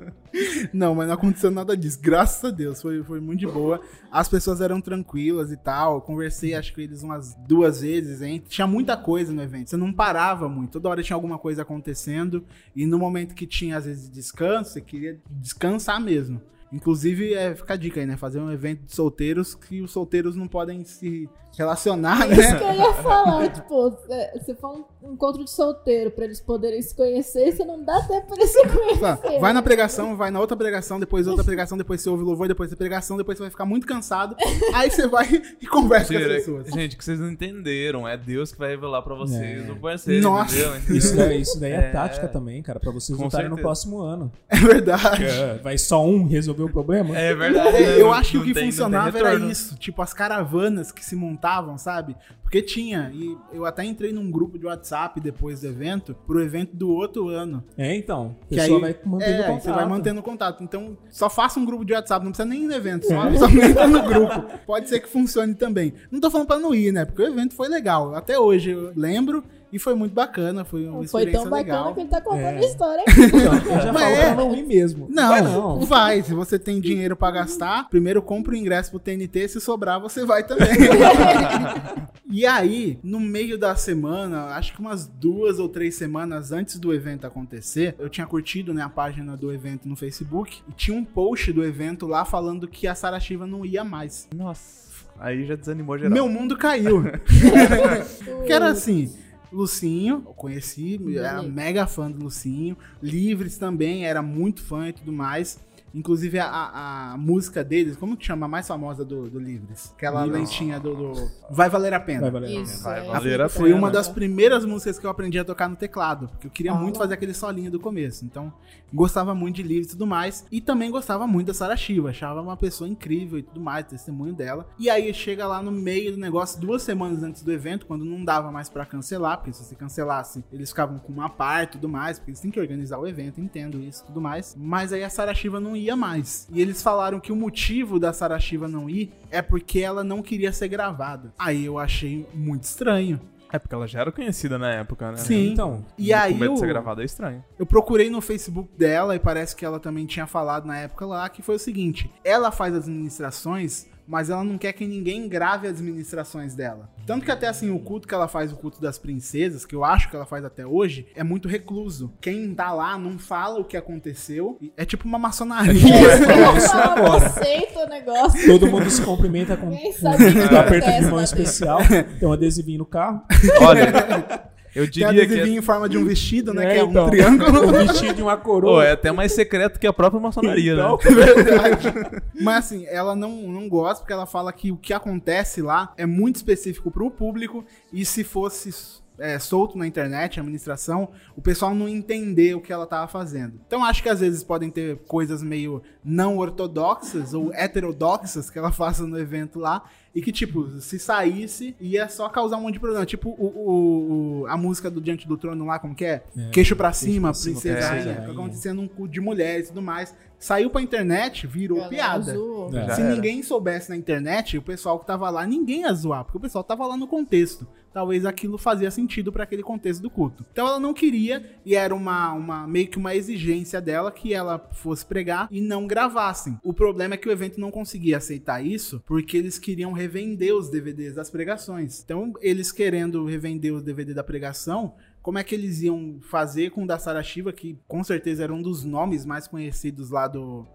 [0.74, 2.00] Não, mas não aconteceu nada disso.
[2.02, 3.82] Graças a Deus, foi, foi muito de boa.
[4.12, 5.96] As pessoas eram tranquilas e tal.
[5.96, 8.42] Eu conversei, acho que com eles umas duas vezes, hein?
[8.48, 9.70] Tinha muita coisa no evento.
[9.70, 10.74] Você não parava muito.
[10.74, 12.44] Toda hora tinha alguma coisa acontecendo.
[12.76, 16.42] E no momento que tinha, às vezes, descanso, você queria descansar mesmo.
[16.72, 18.16] Inclusive, é, fica a dica aí, né?
[18.16, 22.56] Fazer um evento de solteiros que os solteiros não podem se relacionar, Isso né?
[22.58, 26.82] que eu ia falar, tipo, é, você for um encontro de solteiro pra eles poderem
[26.82, 29.40] se conhecer, você não dá tempo pra eles se conhecer.
[29.40, 32.70] Vai na pregação, vai na outra pregação, depois outra pregação, depois você ouve louvor, depois
[32.70, 34.36] você pregação, depois você vai ficar muito cansado.
[34.74, 35.28] aí você vai
[35.62, 36.68] e conversa com as pessoas.
[36.68, 38.08] gente, que vocês não entenderam.
[38.08, 39.64] É Deus que vai revelar pra vocês.
[39.64, 39.68] É.
[39.68, 40.22] Não pode ser.
[40.22, 40.54] Nossa.
[40.56, 40.76] entendeu?
[40.78, 40.96] Entendeu?
[40.98, 41.90] Isso daí, isso daí é, É.
[41.92, 44.32] tática também, cara, pra vocês Com lutarem no próximo ano.
[44.50, 45.26] É verdade.
[45.26, 47.18] É, vai só um resolver o problema?
[47.18, 47.78] É verdade.
[47.78, 47.96] É, né?
[48.02, 51.16] eu Não- acho que o que tem- funcionava era isso, tipo as caravanas que se
[51.42, 52.16] montavam, sabe?
[52.44, 56.76] Porque tinha, e eu até entrei num grupo de WhatsApp depois do evento, pro evento
[56.76, 57.64] do outro ano.
[57.78, 58.36] É, então.
[58.48, 59.64] Que aí, vai mantendo é, contato.
[59.64, 60.64] você vai mantendo contato.
[60.64, 63.48] Então, só faça um grupo de WhatsApp, não precisa nem ir no evento, só, só
[63.66, 64.60] entra no grupo.
[64.66, 65.94] Pode ser que funcione também.
[66.12, 67.06] Não tô falando pra não ir, né?
[67.06, 68.14] Porque o evento foi legal.
[68.14, 71.94] Até hoje eu lembro e foi muito bacana, foi uma Foi experiência tão bacana legal.
[71.94, 72.58] que ele tá contando É.
[72.58, 73.22] a história aqui.
[73.22, 74.26] Então, eu já Mas falo é.
[74.26, 75.08] pra não ir mesmo.
[75.10, 76.24] Não, Vai não, vai.
[76.24, 80.26] Se você tem dinheiro pra gastar, primeiro compra o ingresso pro TNT, se sobrar, você
[80.26, 80.68] vai também.
[82.30, 86.94] e aí, no meio da semana, acho que umas duas ou três semanas antes do
[86.94, 91.04] evento acontecer, eu tinha curtido né, a página do evento no Facebook e tinha um
[91.04, 94.28] post do evento lá falando que a Sara Shiva não ia mais.
[94.36, 94.82] Nossa.
[95.20, 96.12] Aí já desanimou geral.
[96.14, 97.04] Meu mundo caiu.
[98.38, 99.14] Porque era assim.
[99.52, 101.52] Lucinho, eu conheci, era Livre.
[101.54, 102.78] mega fã do Lucinho.
[103.02, 105.60] Livres também, era muito fã e tudo mais.
[105.94, 109.92] Inclusive a, a- a música deles, como que chama a mais famosa do, do Livres?
[109.96, 112.22] Aquela lentinha do, do Vai Valer a Pena.
[112.22, 113.76] Vai valer a Isso, Vai é, valer a Foi pena.
[113.78, 116.76] uma das primeiras músicas que eu aprendi a tocar no teclado, porque eu queria Ah.
[116.76, 118.24] muito fazer aquele solinho do começo.
[118.26, 118.54] Então,
[118.94, 120.46] gostava muito de livros e tudo mais.
[120.52, 124.34] E também gostava muito da Sarah Shiva, achava uma pessoa incrível e tudo mais, testemunho
[124.34, 124.68] dela.
[124.80, 128.24] E aí chega lá no meio do negócio, duas semanas antes do evento, quando não
[128.24, 131.90] dava mais pra cancelar, porque se você cancelasse, eles ficavam com uma parte e tudo
[131.90, 134.56] mais, porque eles têm que organizar o evento, entendo isso e tudo mais.
[134.58, 136.48] Mas aí a Sarah Shiva não ia mais.
[136.52, 140.22] E eles falaram que o motivo da Sarah Shiva não ir é porque ela não
[140.22, 141.34] queria ser gravada.
[141.40, 143.20] Aí eu achei muito estranho.
[143.54, 145.18] É porque ela já era conhecida na época, né?
[145.18, 145.52] Sim.
[145.52, 147.44] Então, E aí Com medo o- de ser gravada é estranho.
[147.60, 151.28] eu procurei no Facebook dela e parece que ela também tinha falado na época lá
[151.28, 155.68] que foi o seguinte: ela faz as administrações, mas ela não quer que ninguém grave
[155.68, 156.90] as administrações dela.
[157.08, 159.86] Tanto que até assim, o culto que ela faz, o culto das princesas, que eu
[159.86, 162.12] acho que ela faz até hoje, é muito recluso.
[162.20, 164.60] Quem tá lá não fala o que aconteceu.
[164.76, 165.80] É tipo uma maçonaria.
[166.28, 167.26] falar isso agora.
[167.26, 168.46] Aceita o negócio.
[168.46, 171.80] todo mundo se cumprimenta com que um aperto de mão especial.
[172.20, 173.22] Tem um adesivinho no carro.
[173.62, 176.66] Olha, eu diria que adesivinho é, em forma de um vestido, né?
[176.66, 177.10] É, que é um então.
[177.10, 177.52] triângulo.
[177.72, 178.86] Um vestido de uma Pô, coroa.
[178.86, 181.12] é até mais secreto que a própria maçonaria, Então, né?
[181.12, 181.94] Verdade.
[182.40, 186.06] Mas assim, ela não, não gosta porque ela fala que o que acontece lá é
[186.06, 191.76] muito específico pro público e se fosse é, solto na internet, a administração, o pessoal
[191.76, 193.60] não entender o que ela tava fazendo.
[193.68, 198.72] Então acho que às vezes podem ter coisas meio não ortodoxas ou heterodoxas que ela
[198.74, 202.80] faça no evento lá e que, tipo, se saísse, ia só causar um monte de
[202.80, 203.06] problema.
[203.06, 206.24] Tipo o, o- o- a música do Diante do Trono lá, como que é?
[206.52, 208.32] queixo pra cima, pra cima, princesa rainha, rainha.
[208.32, 210.14] acontecendo um culto de mulheres e tudo mais.
[210.40, 212.32] Saiu pra internet, virou Galera piada.
[212.74, 212.96] É.
[212.96, 216.42] Se ninguém soubesse na internet, o pessoal que tava lá, ninguém ia zoar, porque o
[216.42, 217.68] pessoal tava lá no contexto.
[217.94, 220.44] Talvez aquilo fazia sentido pra aquele contexto do culto.
[220.52, 224.58] Então ela não queria, e era uma, uma meio que uma exigência dela que ela
[224.72, 226.58] fosse pregar e não gravassem.
[226.64, 230.70] O problema é que o evento não conseguia aceitar isso, porque eles queriam revender os
[230.70, 232.02] DVDs das pregações.
[232.04, 236.84] Então, eles querendo revender os DVD da pregação, como é que eles iam fazer com
[236.84, 240.66] o da Shiva, que com certeza era um dos nomes mais conhecidos lá do,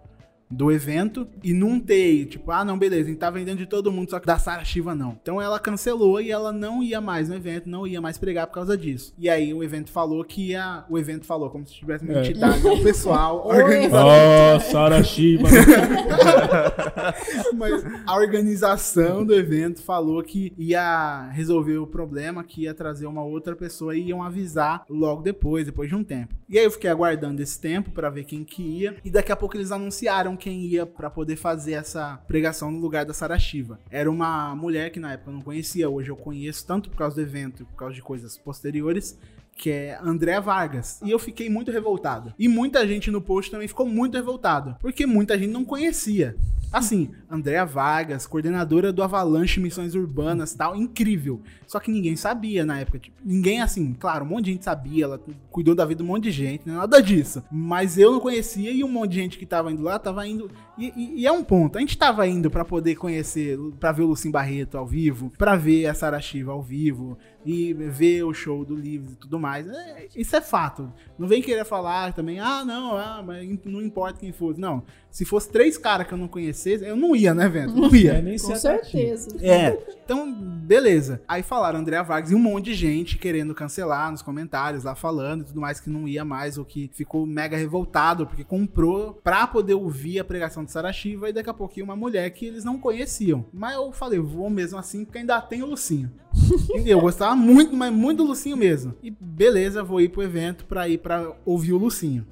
[0.51, 3.91] do evento, e não ter, tipo, ah, não, beleza, a gente tá vendendo de todo
[3.91, 5.19] mundo, só que da Sarah Shiva não.
[5.21, 8.55] Então ela cancelou e ela não ia mais no evento, não ia mais pregar por
[8.55, 9.13] causa disso.
[9.19, 10.85] E aí o evento falou que ia.
[10.89, 12.21] O evento falou, como se tivesse uma É.
[12.21, 14.07] entidade, o pessoal, organizado.
[14.09, 15.49] Ó, Sarah Shiva.
[17.55, 23.25] Mas a organização do evento falou que ia resolver o problema, que ia trazer uma
[23.25, 26.35] outra pessoa e iam avisar logo depois, depois de um tempo.
[26.49, 28.97] E aí eu fiquei aguardando esse tempo pra ver quem que ia.
[29.05, 33.05] E daqui a pouco eles anunciaram quem ia pra poder fazer essa pregação no lugar
[33.05, 33.79] da Sarah Shiva.
[33.91, 37.17] Era uma mulher que na época eu não conhecia, hoje eu conheço tanto por causa
[37.17, 39.19] do evento e por causa de coisas posteriores
[39.57, 41.01] que é André Vargas.
[41.03, 42.33] E eu fiquei muito revoltado.
[42.39, 46.37] E muita gente no post também ficou muito revoltada, porque muita gente não conhecia.
[46.73, 51.41] Assim, Andréa Vargas, coordenadora do Avalanche Missões Urbanas tal, incrível.
[51.67, 52.99] Só que ninguém sabia na época.
[52.99, 56.13] Tipo, ninguém, assim, claro, um monte de gente sabia, ela cuidou da vida de um
[56.13, 57.43] monte de gente, não é nada disso.
[57.51, 60.51] Mas eu não conhecia e um monte de gente que tava indo lá tava indo.
[60.77, 64.03] E, e- e é um ponto, a gente tava indo pra poder conhecer, pra ver
[64.03, 67.17] o Lucim Barreto ao vivo, pra ver a Sarah Shiva ao vivo,
[67.47, 69.67] e ver o show do Livres e tudo mais.
[69.69, 70.93] É, isso é fato.
[71.19, 74.61] Não vem querer falar também, ah, não, ah, mas não importa quem fosse.
[74.61, 77.75] Não, se fosse três caras que eu não conhecesse, eu não ia, né, Vento?
[77.75, 78.23] Não É, ia.
[78.23, 79.37] nem Com certeza.
[79.41, 79.71] É,
[80.07, 81.21] então, beleza.
[81.27, 85.41] Aí falaram André Vargas e um monte de gente querendo cancelar nos comentários lá falando
[85.41, 89.49] e tudo mais que não ia mais ou que ficou mega revoltado porque comprou pra
[89.49, 92.63] poder ouvir a pregação de Sarah Shiva e daqui a pouquinho uma mulher que eles
[92.63, 93.47] não conheciam.
[93.53, 96.13] Mas eu falei, vou mesmo assim porque ainda tem o Lucinho.
[96.87, 98.95] eu gostava muito, mas muito do Lucinho mesmo.
[99.03, 102.25] E beleza, vou ir pro evento pra ir pra ouvir o Lucinho.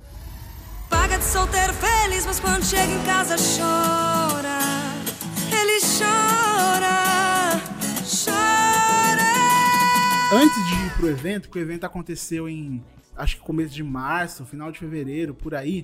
[0.88, 5.13] Paga de solteiro feliz, mas quando chega em casa chora.
[5.60, 7.60] Ele chora,
[8.24, 9.32] chora.
[10.32, 12.82] Antes de ir pro evento, porque o evento aconteceu em
[13.16, 15.82] acho que começo de março, final de fevereiro, por aí.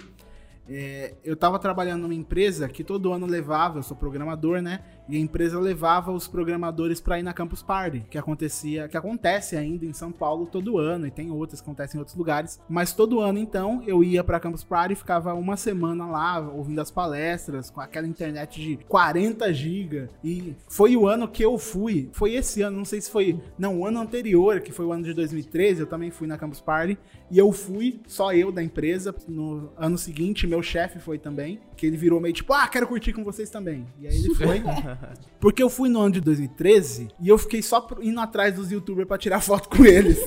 [0.68, 4.80] é, eu tava trabalhando numa empresa que todo ano levava, eu sou programador, né?
[5.11, 9.57] E a empresa levava os programadores pra ir na Campus Party, que acontecia, que acontece
[9.57, 12.61] ainda em São Paulo todo ano, e tem outras que acontecem em outros lugares.
[12.68, 16.81] Mas todo ano, então, eu ia pra Campus Party e ficava uma semana lá, ouvindo
[16.81, 20.09] as palestras, com aquela internet de 40 GB.
[20.23, 23.81] E foi o ano que eu fui, foi esse ano, não sei se foi, não,
[23.81, 26.96] o ano anterior, que foi o ano de 2013, eu também fui na Campus Party.
[27.31, 29.14] E eu fui, só eu da empresa.
[29.29, 31.61] No ano seguinte, meu chefe foi também.
[31.77, 33.87] Que ele virou meio tipo, ah, quero curtir com vocês também.
[34.01, 34.61] E aí ele foi.
[35.40, 39.06] porque eu fui no ano de 2013 e eu fiquei só indo atrás dos youtubers
[39.06, 40.18] pra tirar foto com eles.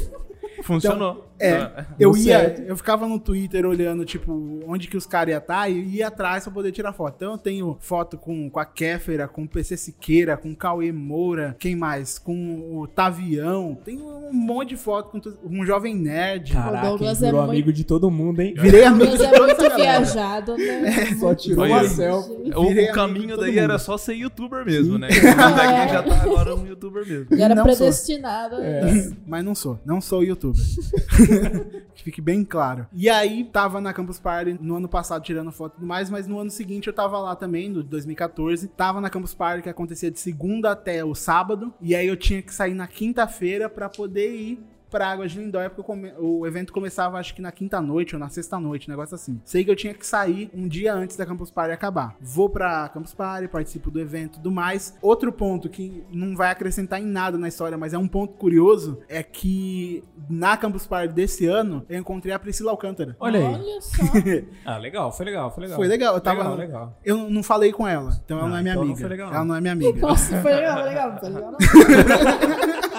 [0.63, 1.29] Funcionou.
[1.39, 2.61] É, Ah, eu ia, certo.
[2.61, 6.43] eu ficava no Twitter olhando, tipo, onde que os caras iam estar e ia atrás
[6.45, 7.15] pra poder tirar foto.
[7.17, 10.91] Então eu tenho foto com, com a Kéfera, com o PC Siqueira, com o Cauê
[10.91, 12.17] Moura, quem mais?
[12.17, 13.77] Com o Tavião.
[13.83, 16.53] Tem um monte de foto com um jovem nerd.
[16.53, 18.53] Caraca, Douglas virou é muito- amigo de todo mundo, hein?
[18.57, 19.75] Virei amigo Mas de é muito galera.
[19.75, 21.05] viajado, né?
[21.19, 22.51] Só tirou uma selfie.
[22.55, 23.59] O, o caminho daí mundo.
[23.59, 25.09] era só ser youtuber mesmo, né?
[25.11, 27.27] Mas aqui já tá agora um youtuber mesmo.
[27.31, 28.55] Ele era Não predestinado.
[28.57, 28.89] a É.
[28.91, 29.17] isso.
[29.27, 30.52] Mas não sou, não sou youtuber.
[31.93, 32.87] que fique bem claro.
[32.93, 36.27] E aí, tava na Campus Party no ano passado tirando foto e tudo mais, mas
[36.27, 38.67] no ano seguinte eu tava lá também, no 2014.
[38.69, 41.73] Tava na Campus Party que acontecia de segunda até o sábado.
[41.81, 44.59] E aí eu tinha que sair na quinta-feira pra poder ir
[44.93, 48.15] pra Águas de Lindóia, porque o come- o evento começava acho que na quinta noite
[48.15, 49.41] ou na sexta noite, um negócio assim.
[49.43, 52.15] Sei que eu tinha que sair um dia antes da Campus Party acabar.
[52.21, 54.95] Vou pra Campus Party, participo do evento e tudo mais.
[55.01, 58.99] Outro ponto que não vai acrescentar em nada na história, mas é um ponto curioso,
[59.09, 63.15] é que na Campus Party desse ano, eu encontrei a Priscila Alcântara.
[63.19, 63.45] Olha aí.
[63.45, 64.03] Olha só.
[64.65, 65.77] Ah, legal, foi legal, foi legal.
[65.77, 66.99] Foi legal, eu tava- Legal, legal.
[67.03, 68.99] Eu não falei com ela, então ela Ah, não é minha então não amiga.
[69.01, 69.35] foi legal, não.
[69.35, 69.99] ela não é minha amiga.
[69.99, 71.19] Nossa, foi legal, foi legal.
[71.19, 71.57] Foi legal não.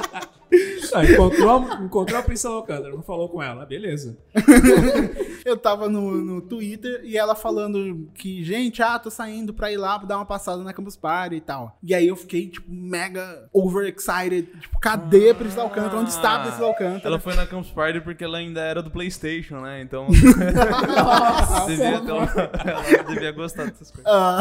[0.95, 4.17] Ah, encontrou, a- encontrou a Priscila Alcântara, não falou com ela, beleza.
[5.45, 9.77] Eu tava no, no Twitter e ela falando que, gente, ah, tô saindo pra ir
[9.77, 11.77] lá dar uma passada na Campus Party e tal.
[11.83, 14.49] E aí eu fiquei, tipo, mega overexcited.
[14.59, 15.99] Tipo, cadê a Priscila Alcântara?
[15.99, 17.07] Onde está a Priscila Alcântara?
[17.09, 19.83] Ela foi na Campus Party porque ela ainda era do PlayStation, né?
[19.83, 20.07] Então.
[20.97, 24.11] Nossa, devia ter uma- ela devia gostar dessas coisas.
[24.11, 24.39] Ah,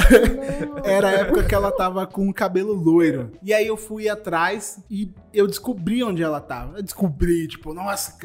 [0.86, 3.32] era a época que ela tava com o cabelo loiro.
[3.44, 6.78] E aí eu fui atrás e eu descobri onde ela tava.
[6.78, 8.18] Eu descobri, tipo, nossa,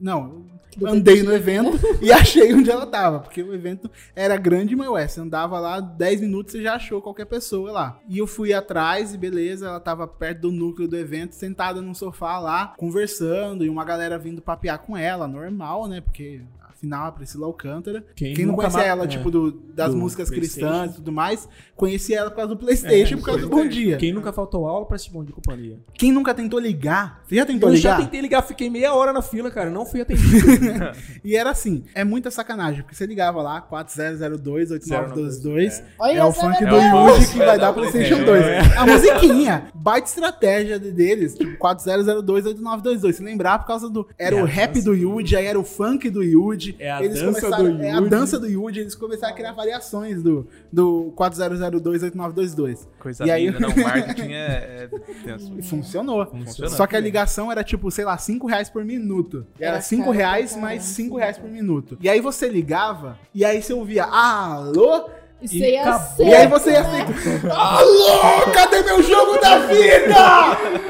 [0.00, 0.46] não.
[0.84, 1.70] Andei no evento
[2.02, 5.80] e achei onde ela tava, porque o evento era grande, mas ué, você andava lá
[5.80, 8.00] 10 minutos e já achou qualquer pessoa lá.
[8.06, 11.94] E eu fui atrás e beleza, ela tava perto do núcleo do evento, sentada num
[11.94, 16.02] sofá lá, conversando, e uma galera vindo papear com ela, normal, né?
[16.02, 16.42] Porque
[16.76, 18.04] afinal a Priscila Alcântara.
[18.14, 19.06] Quem Quem, não conhecia ela, é.
[19.06, 23.14] tipo, do- das Do músicas cristãs e tudo mais, conhecia ela por causa do Playstation,
[23.14, 23.48] É, por causa do.
[23.48, 23.96] Bom Dia.
[23.96, 25.78] Quem, Quem nunca faltou aula pra esse bom de companhia?
[26.12, 27.22] nunca tentou ligar?
[27.26, 27.96] Você já tentou Eu ligar?
[27.98, 30.26] já tentei ligar, fiquei meia hora na fila, cara, não fui atendido.
[31.24, 36.32] E era assim, é muita sacanagem, porque você ligava lá, 4002 8922, Olha é o
[36.32, 36.96] funk do verdade.
[37.20, 38.24] Yuji que vai dar Playstation É.
[38.24, 38.76] 2.
[38.76, 43.16] A musiquinha, baita estratégia de- deles, tipo 4002 8922.
[43.16, 44.06] Se lembrar, por causa do.
[44.18, 46.65] Era É o a rap do Yuji, aí era o funk do Yuji.
[46.78, 48.08] É a eles dança do É a Yuji.
[48.10, 52.88] dança do Yuji, eles começaram a criar variações do, do 4002 8922.
[52.98, 53.68] Coisa E aí- linda, não.
[53.70, 55.52] O marketing é, é tenso.
[55.58, 56.26] E funcionou.
[56.26, 56.70] Funcionou.
[56.74, 59.46] Só que a ligação era tipo, sei lá, 5 reais por minuto.
[59.58, 61.20] Era Era 5 caro pra reais caramba, mais 5 sim.
[61.20, 61.98] reais por minuto.
[62.00, 65.08] E aí você ligava, e aí você ouvia, alô?
[65.42, 66.24] E você ia ser.
[66.26, 67.02] E aí você ia né?
[67.02, 70.16] assim, alô, cadê meu jogo da vida?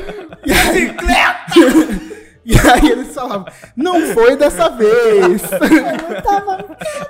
[0.47, 0.95] E aí,
[2.47, 5.43] e aí eles falavam, não foi dessa vez.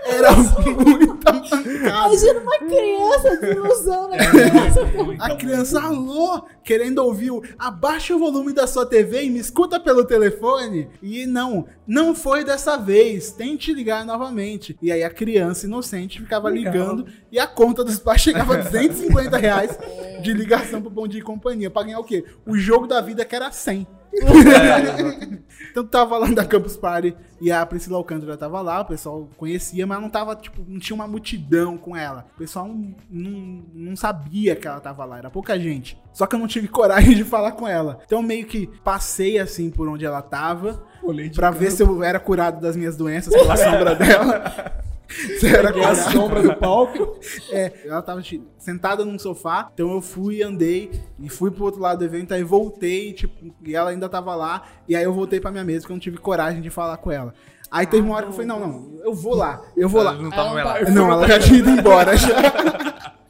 [0.06, 2.08] Era muita mancada.
[2.08, 4.16] Imagina uma criança desilusão É.
[4.16, 4.80] na criança.
[5.20, 9.78] A criança, alô, querendo ouvir o abaixa o volume da sua TV e me escuta
[9.78, 10.88] pelo telefone.
[11.02, 13.30] E não, não foi dessa vez.
[13.30, 14.76] Tente ligar novamente.
[14.80, 16.72] E aí a criança inocente ficava Legal.
[16.72, 19.78] ligando e a conta dos pais chegava a 250 reais
[20.22, 21.70] de ligação pro Bom Dia e Companhia.
[21.70, 22.24] Pra ganhar o quê?
[22.46, 23.86] O jogo da vida que era 100.
[25.70, 29.86] então tava lá da Campus Party e a Priscila Alcântara tava lá, o pessoal conhecia,
[29.86, 32.26] mas não tava, tipo, não tinha uma multidão com ela.
[32.34, 35.98] O pessoal não, não, não sabia que ela tava lá, era pouca gente.
[36.12, 38.00] Só que eu não tive coragem de falar com ela.
[38.06, 42.18] Então meio que passei assim por onde ela tava, Olhei pra ver se eu era
[42.18, 44.82] curado das minhas doenças pela sombra dela.
[45.42, 47.18] Eu era a sombra do palco.
[47.50, 48.20] É, ela tava
[48.58, 52.42] sentada num sofá, então eu fui, andei e fui pro outro lado do evento, aí
[52.42, 55.92] voltei, tipo, e ela ainda tava lá, e aí eu voltei pra minha mesa, porque
[55.92, 57.32] eu não tive coragem de falar com ela.
[57.70, 60.10] Aí teve uma hora que eu falei, não, não, eu vou lá, eu vou lá.
[60.12, 60.74] Eles não estavam Ah, lá.
[60.84, 60.90] tá.
[60.90, 62.28] Não, ela já tinha ido embora já.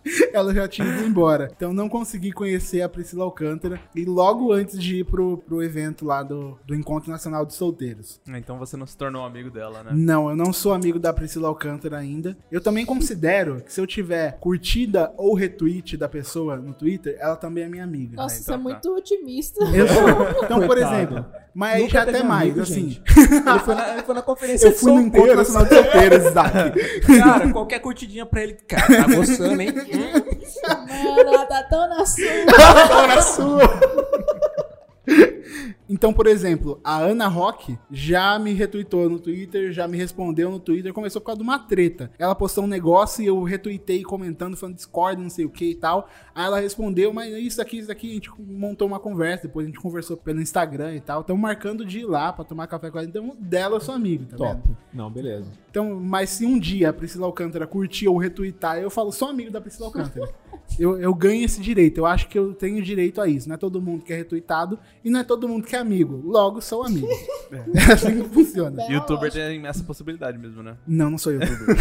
[0.33, 1.51] Ela já tinha ido embora.
[1.57, 3.81] Então não consegui conhecer a Priscila Alcântara.
[3.95, 8.21] E logo antes de ir pro, pro evento lá do, do Encontro Nacional de Solteiros.
[8.27, 9.91] Então você não se tornou amigo dela, né?
[9.95, 12.37] Não, eu não sou amigo da Priscila Alcântara ainda.
[12.51, 17.37] Eu também considero que se eu tiver curtida ou retweet da pessoa no Twitter, ela
[17.37, 18.17] também é minha amiga.
[18.17, 18.63] Nossa, então você é tá.
[18.63, 19.65] muito otimista.
[19.65, 20.45] Eu sou.
[20.45, 21.25] Então, por exemplo,
[21.57, 23.01] mas aí Nunca já até mais, amigo, assim.
[23.17, 25.37] Ele foi na, ele foi na conferência Eu fui no Encontro.
[25.37, 27.01] Nacional de Solteiros, Isaac.
[27.19, 28.59] Cara, qualquer curtidinha pra ele.
[28.69, 29.73] Cara, tá gostando, hein?
[29.97, 32.27] Mano, ela tá tão na sua.
[32.89, 33.96] Tô na sua.
[35.89, 40.59] Então, por exemplo, a Ana Rock já me retweetou no Twitter, já me respondeu no
[40.59, 42.11] Twitter, começou por causa de uma treta.
[42.19, 45.75] Ela postou um negócio e eu retuitei comentando, falando Discord, não sei o que e
[45.75, 46.09] tal.
[46.35, 49.69] Aí ela respondeu, mas isso aqui, isso aqui, a gente montou uma conversa, depois a
[49.69, 51.21] gente conversou pelo Instagram e tal.
[51.21, 53.07] Estamos marcando de ir lá pra tomar café com ela.
[53.07, 54.61] Então, dela eu sou amigo, tá Top.
[54.65, 54.77] vendo?
[54.93, 55.51] Não, beleza.
[55.71, 59.51] Então, mas se um dia a Priscila Alcântara curtir ou retweetar, eu falo, sou amigo
[59.51, 60.35] da Priscila Alcântara.
[60.79, 61.99] eu, eu ganho esse direito.
[61.99, 63.49] Eu acho que eu tenho direito a isso.
[63.49, 66.21] Não é todo mundo que é retweetado e não é todo mundo que é amigo.
[66.25, 67.07] Logo, sou amigo.
[67.77, 68.77] É assim que funciona.
[68.77, 69.47] Bela Youtuber lógica.
[69.47, 70.77] tem essa possibilidade mesmo, né?
[70.87, 71.77] Não, não sou youtuber.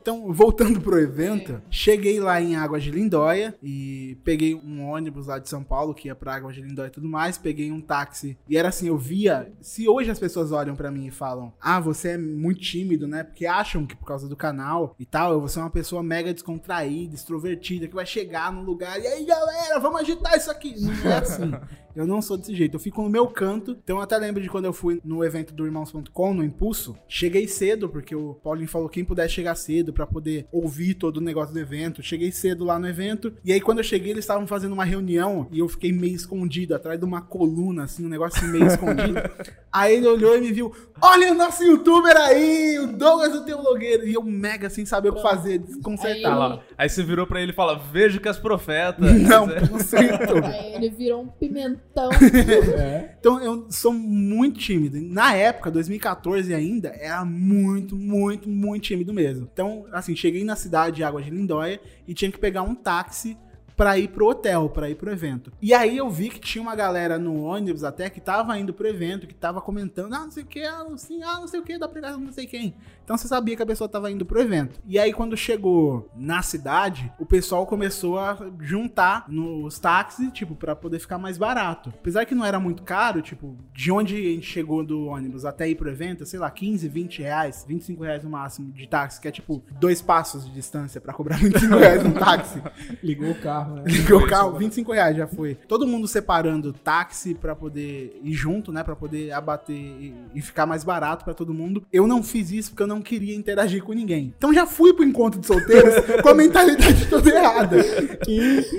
[0.00, 5.38] então, voltando pro evento, cheguei lá em Águas de Lindóia e peguei um ônibus lá
[5.38, 8.36] de São Paulo que ia pra Águas de Lindóia e tudo mais, peguei um táxi.
[8.48, 11.78] E era assim, eu via, se hoje as pessoas olham pra mim e falam: "Ah,
[11.80, 15.58] você é muito tímido, né?" Porque acham que por causa do canal e tal, você
[15.58, 20.00] é uma pessoa mega descontraída, extrovertida, que vai chegar no lugar e aí, galera, vamos
[20.00, 20.74] agitar isso aqui.
[20.80, 21.52] Não é assim.
[21.94, 23.76] Eu não sou desse jeito, eu fico no meu canto.
[23.82, 26.96] Então eu até lembro de quando eu fui no evento do Irmãos.com, no Impulso.
[27.08, 31.20] Cheguei cedo, porque o Paulinho falou quem puder chegar cedo pra poder ouvir todo o
[31.20, 32.02] negócio do evento.
[32.02, 33.32] Cheguei cedo lá no evento.
[33.44, 36.74] E aí quando eu cheguei, eles estavam fazendo uma reunião e eu fiquei meio escondido,
[36.74, 39.14] atrás de uma coluna, assim, um negócio assim, meio escondido.
[39.72, 44.06] Aí ele olhou e me viu: Olha o nosso youtuber aí, o Douglas do Teologueiro.
[44.06, 46.22] E eu mega sem saber o que fazer, desconcertado.
[46.22, 46.60] Tá lá.
[46.78, 49.20] Aí você virou pra ele e fala, vejo que as profetas.
[49.22, 49.66] Não, É.
[49.66, 50.44] consertou.
[50.44, 51.83] Aí ele virou um pimentão.
[53.20, 55.00] Então eu sou muito tímido.
[55.00, 59.48] Na época, 2014 ainda, era muito, muito, muito tímido mesmo.
[59.52, 63.36] Então, assim, cheguei na cidade de Águas de Lindóia e tinha que pegar um táxi
[63.76, 65.52] pra ir pro hotel, pra ir pro evento.
[65.60, 68.86] E aí eu vi que tinha uma galera no ônibus até que tava indo pro
[68.86, 71.62] evento, que tava comentando, ah, não sei o que, ah, assim, ah, não sei o
[71.62, 72.74] que, da pregação, não sei quem.
[73.04, 74.80] Então você sabia que a pessoa tava indo pro evento.
[74.86, 80.74] E aí quando chegou na cidade, o pessoal começou a juntar nos táxis, tipo, pra
[80.74, 81.90] poder ficar mais barato.
[81.90, 85.68] Apesar que não era muito caro, tipo, de onde a gente chegou do ônibus até
[85.68, 89.28] ir pro evento, sei lá, 15, 20 reais, 25 reais no máximo de táxi, que
[89.28, 92.62] é tipo dois passos de distância pra cobrar 25 reais no táxi.
[93.02, 93.82] Ligou o carro, né?
[93.86, 95.54] Ligou o carro, 25 reais já foi.
[95.68, 98.82] Todo mundo separando táxi pra poder ir junto, né?
[98.82, 101.84] Pra poder abater e, e ficar mais barato pra todo mundo.
[101.92, 104.32] Eu não fiz isso porque eu não queria interagir com ninguém.
[104.36, 107.76] Então já fui pro encontro de solteiros com a mentalidade toda errada.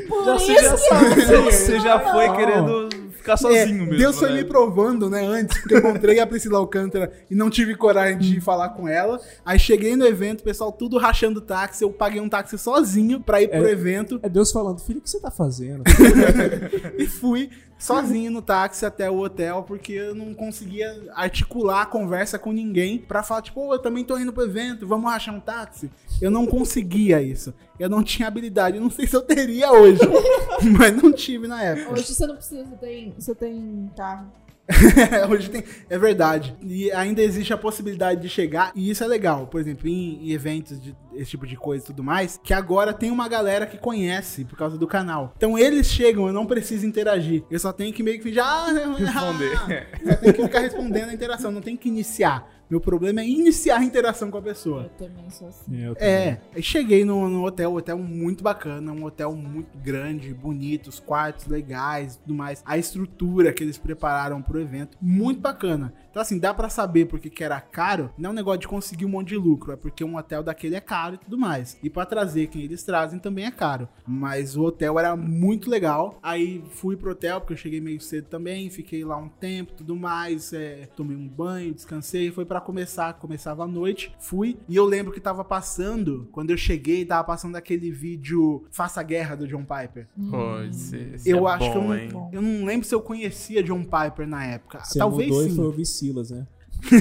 [0.07, 2.89] Por Já, isso você, já que sabe, não você, você já foi querendo
[3.25, 3.97] ficar sozinho É, mesmo.
[3.97, 4.35] Deus foi né?
[4.35, 8.39] me provando, né, antes, porque eu encontrei a Priscila Alcântara e não tive coragem de
[8.39, 9.19] falar com ela.
[9.43, 13.41] Aí cheguei no evento, o pessoal tudo rachando táxi, eu paguei um táxi sozinho pra
[13.41, 13.71] ir pro É.
[13.71, 15.83] evento É Deus falando, filho, o que você tá fazendo?
[16.97, 22.39] e fui sozinho no táxi até o hotel, porque eu não conseguia articular a conversa
[22.39, 25.39] com ninguém pra falar, tipo, "Ô, eu também tô indo pro evento, vamos rachar um
[25.39, 25.91] táxi.
[26.21, 27.53] Eu não conseguia isso.
[27.79, 28.77] Eu não tinha habilidade.
[28.77, 29.99] Eu não sei se eu teria hoje,
[30.77, 31.93] mas não tive na época.
[31.93, 34.31] Hoje você não precisa, você tem, você tem carro.
[35.29, 35.63] Hoje tem.
[35.87, 36.55] É verdade.
[36.61, 39.45] E ainda existe a possibilidade de chegar, e isso é legal.
[39.45, 42.93] Por exemplo, em, em eventos de esse tipo de coisa e tudo mais, que agora
[42.93, 45.33] tem uma galera que conhece por causa do canal.
[45.37, 47.43] Então eles chegam, eu não preciso interagir.
[47.49, 48.43] Eu só tenho que meio que fingir.
[48.43, 49.87] Ah, Responder.
[50.03, 52.51] Só tenho que ficar respondendo a interação, não tem que iniciar.
[52.67, 54.83] Meu problema é iniciar a interação com a pessoa.
[54.83, 55.83] Eu também sou assim.
[55.83, 56.09] Eu também.
[56.09, 60.87] É, aí cheguei no, no hotel, um hotel muito bacana, um hotel muito grande, bonito,
[60.87, 62.63] os quartos legais e tudo mais.
[62.65, 65.93] A estrutura que eles prepararam pro evento, muito bacana.
[66.15, 69.03] Então, assim, dá pra saber porque que era caro, não é um negócio de conseguir
[69.03, 71.77] um monte de lucro, é porque um hotel daquele é caro e tudo mais.
[71.83, 73.89] E pra trazer quem eles trazem também é caro.
[74.07, 76.17] Mas o hotel era muito legal.
[76.23, 79.93] Aí fui pro hotel, porque eu cheguei meio cedo também, fiquei lá um tempo tudo
[79.93, 84.85] mais, é, tomei um banho, descansei, foi pra começar, começava a noite, fui, e eu
[84.85, 89.45] lembro que tava passando, quando eu cheguei, tava passando aquele vídeo Faça a Guerra do
[89.45, 90.07] John Piper.
[90.29, 92.29] Pô, esse, esse Eu é acho que eu bom, não, hein?
[92.31, 94.81] eu não lembro se eu conhecia John Piper na época.
[94.81, 95.51] Você Talvez mudou sim.
[95.51, 95.65] e foi
[96.05, 96.45] Silas, né?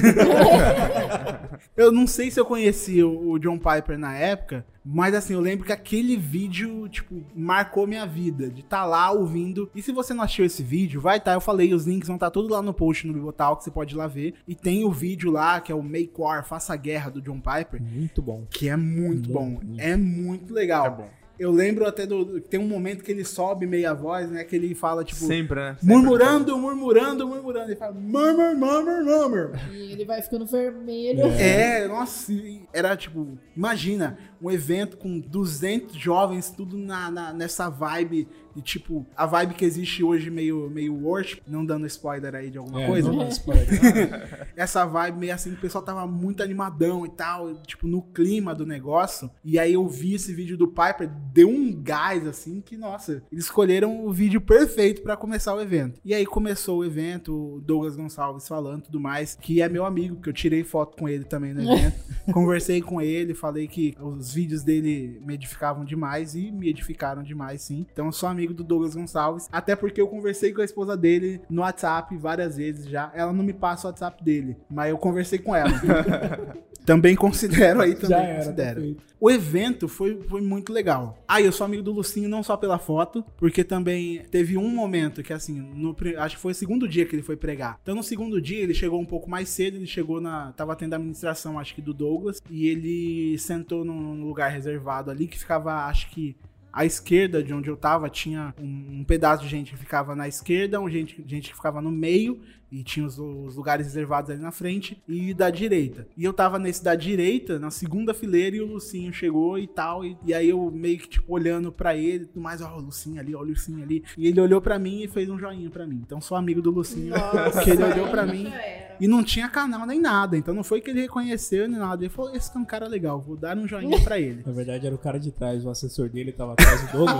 [1.75, 5.41] Eu não sei se eu conhecia o o John Piper na época, mas assim, eu
[5.41, 8.49] lembro que aquele vídeo, tipo, marcou minha vida.
[8.49, 9.69] De estar lá ouvindo.
[9.75, 11.33] E se você não achou esse vídeo, vai estar.
[11.33, 13.93] eu falei, os links vão estar tudo lá no post no Bibotal, que você pode
[13.93, 14.35] ir lá ver.
[14.47, 17.41] E tem o vídeo lá, que é o Make War, Faça a Guerra, do John
[17.41, 17.81] Piper.
[17.81, 18.45] Muito bom.
[18.49, 19.45] Que é muito Muito, bom.
[19.49, 19.79] muito.
[19.81, 20.85] É muito legal.
[20.85, 21.09] É bom.
[21.37, 22.39] Eu lembro até do.
[22.39, 24.43] Tem um momento que ele sobe meia voz, né?
[24.43, 25.19] Que ele fala, tipo.
[25.25, 25.77] Sempre, né?
[25.79, 25.87] Sempre.
[25.95, 27.67] Murmurando, murmurando, murmurando.
[27.69, 29.51] Ele fala, murmur, murmur, murmur.
[29.73, 31.25] E ele vai ficando vermelho.
[31.39, 37.69] É, nossa, e era tipo, imagina, um evento com 200 jovens, tudo na, na- nessa
[37.69, 42.49] vibe E tipo, a vibe que existe hoje meio, meio worship, não dando spoiler aí
[42.49, 43.09] de alguma É, coisa.
[43.11, 43.67] não dá spoiler.
[44.55, 48.53] essa vibe meio assim, que o pessoal tava muito animadão e tal, tipo, no clima
[48.55, 49.29] do negócio.
[49.43, 53.45] E aí eu vi esse vídeo do Piper, deu um gás assim que, nossa, eles
[53.45, 55.99] escolheram o vídeo perfeito pra começar o evento.
[56.05, 60.15] E aí começou o evento, o Douglas Gonçalves falando tudo mais, que é meu amigo,
[60.21, 61.95] que eu tirei foto com ele também no evento.
[62.31, 67.61] Conversei com ele, falei que os vídeos dele me edificavam demais e me edificaram demais,
[67.61, 67.85] sim.
[67.91, 71.41] Então eu sou amigo do Douglas Gonçalves, até porque eu conversei com a esposa dele
[71.49, 73.11] no WhatsApp várias vezes já.
[73.15, 75.71] Ela não me passa o WhatsApp dele, mas eu conversei com ela.
[76.85, 78.75] também considero aí, também Já era, considero.
[78.81, 79.03] perfeito.
[79.19, 81.17] O evento foi, foi muito legal.
[81.27, 85.23] Ah, eu sou amigo do Lucinho não só pela foto, porque também teve um momento
[85.23, 87.79] que, assim, no, acho que foi o segundo dia que ele foi pregar.
[87.81, 90.51] Então, no segundo dia, ele chegou um pouco mais cedo, ele chegou na.
[90.51, 95.27] Tava tendo a administração, acho que do Douglas, e ele sentou num lugar reservado ali
[95.27, 96.35] que ficava, acho que.
[96.75, 100.27] À esquerda de onde eu tava, tinha um, um pedaço de gente que ficava na
[100.27, 104.41] esquerda, um gente, gente que ficava no meio, e tinha os, os lugares reservados ali
[104.41, 106.05] na frente, e da direita.
[106.17, 110.03] E eu tava nesse da direita, na segunda fileira, e o Lucinho chegou e tal,
[110.03, 112.81] e, e aí eu meio que, tipo, olhando pra ele, e tudo mais, ó, o
[112.81, 114.03] Lucinho ali, ó, o Lucinho ali.
[114.17, 116.01] E ele olhou pra mim e fez um joinha pra mim.
[116.05, 118.47] Então sou amigo do Lucinho, Nossa, que ele olhou pra aí mim.
[118.51, 118.84] era.
[118.99, 122.03] E não tinha canal nem nada, então não foi que ele reconheceu nem nada.
[122.03, 124.41] Ele falou: esse é um cara legal, vou dar um joinha pra ele.
[124.45, 127.15] Na verdade, era o cara de trás, o assessor dele tava atrás do Douglas.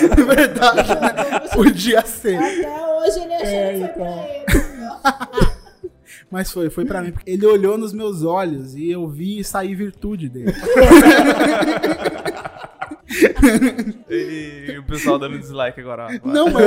[0.20, 1.40] É verdade, né?
[1.54, 2.36] Podia ser.
[2.36, 3.94] Até hoje ele achou É, que foi então.
[3.94, 4.28] pra
[5.38, 5.50] ele.
[6.30, 7.10] Mas foi, foi pra mim.
[7.10, 10.52] porque Ele olhou nos meus olhos e eu vi sair virtude dele.
[14.08, 16.20] E o pessoal dando dislike agora.
[16.22, 16.28] ó.
[16.28, 16.64] Não, mas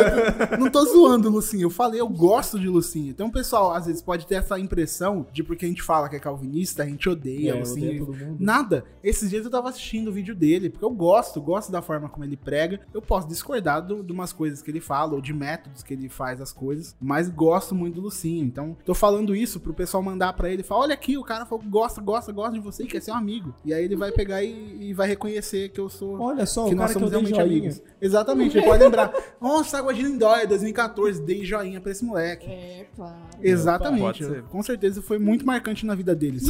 [0.52, 1.64] eu não tô zoando, Lucinho.
[1.64, 3.10] Eu falei, eu gosto de Lucinho.
[3.10, 6.16] Então, o pessoal, às vezes, pode ter essa impressão de porque a gente fala que
[6.16, 7.86] é calvinista, a gente odeia É, Lucinho.
[7.88, 8.38] odeia todo mundo.
[8.40, 8.86] Nada.
[9.04, 12.24] Esses dias eu tava assistindo o vídeo dele, porque eu gosto, gosto da forma como
[12.26, 12.80] ele prega.
[12.94, 16.10] Eu posso discordar do- de umas coisas que ele fala, ou de métodos que ele
[16.10, 18.46] faz as coisas, mas gosto muito do Lucinho.
[18.46, 21.46] Então, tô falando isso pro pessoal mandar pra ele e falar: olha aqui, o cara
[21.46, 23.54] falou, que gosta, gosta, gosta de você e quer ser um amigo.
[23.66, 26.74] E aí ele vai pegar e, e vai reconhecer que eu sou Olha só, que
[26.74, 27.59] o nós cara que eu somos dei joinha.
[27.59, 27.82] amigos.
[28.01, 29.14] Exatamente, ele pode lembrar.
[29.41, 32.47] Nossa, Água de Lindóia, 2014, dei joinha pra esse moleque.
[32.47, 33.16] É, claro.
[33.41, 34.01] Exatamente.
[34.01, 34.43] Pode ser.
[34.43, 36.43] Com certeza foi muito marcante na vida deles.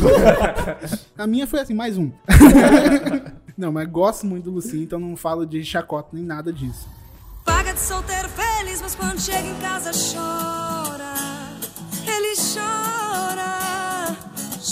[1.18, 2.12] A minha foi assim, mais um.
[3.58, 6.88] Não, mas gosto muito do Lucinho, então não falo de chacota nem nada disso.
[7.46, 11.14] Paga de solteiro feliz, mas quando chega em casa chora.
[12.08, 14.18] Ele chora,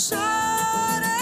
[0.08, 1.12] chora.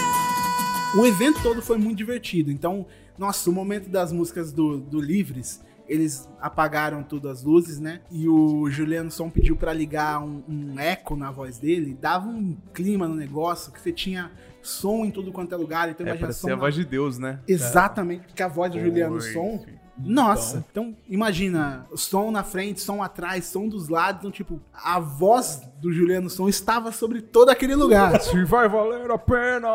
[0.97, 2.51] O evento todo foi muito divertido.
[2.51, 2.85] Então,
[3.17, 8.01] nossa, o momento das músicas do, do Livres, eles apagaram todas as luzes, né?
[8.09, 11.97] E o Juliano Som pediu pra ligar um, um eco na voz dele.
[11.99, 14.31] Dava um clima no negócio, que você tinha
[14.61, 15.89] som em tudo quanto é lugar.
[15.89, 17.39] Então, É imagina pra som ser a na- voz de Deus, né?
[17.47, 19.65] Exatamente, porque a voz do Juliano Som.
[19.97, 25.61] Nossa, então imagina, som na frente, som atrás, som dos lados, então tipo, a voz
[25.81, 28.19] do Juliano Som estava sobre todo aquele lugar.
[28.21, 29.69] Se vai valer a pena!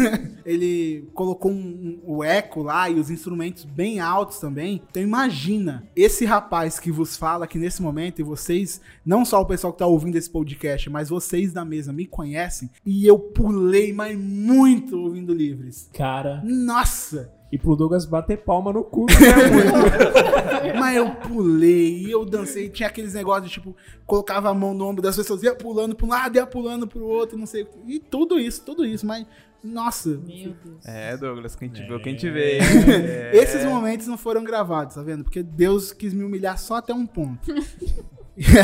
[0.44, 4.82] Ele colocou um- um- o eco lá e os instrumentos bem altos também.
[4.90, 9.46] Então imagina, esse rapaz que vos fala aqui nesse momento, e vocês, não só o
[9.46, 13.92] pessoal que tá ouvindo esse podcast, mas vocês da mesa me conhecem, e eu pulei,
[13.92, 15.88] mas muito ouvindo livres.
[15.92, 17.32] Cara, Nossa!
[17.52, 19.06] E pro Douglas bater palma no cu.
[19.10, 20.72] né?
[20.78, 23.74] Mas eu pulei, eu dancei, tinha aqueles negócios de tipo,
[24.06, 27.04] colocava a mão no ombro das pessoas, ia pulando pra um lado, ia pulando pro
[27.04, 27.66] outro, não sei.
[27.86, 29.26] E tudo isso, tudo isso, mas,
[29.62, 30.86] nossa, Meu Deus.
[30.86, 32.58] É, Douglas, quem te viu, quem te vê.
[32.58, 33.30] É.
[33.36, 35.24] esses momentos não foram gravados, tá vendo?
[35.24, 37.52] Porque Deus quis me humilhar só até um ponto.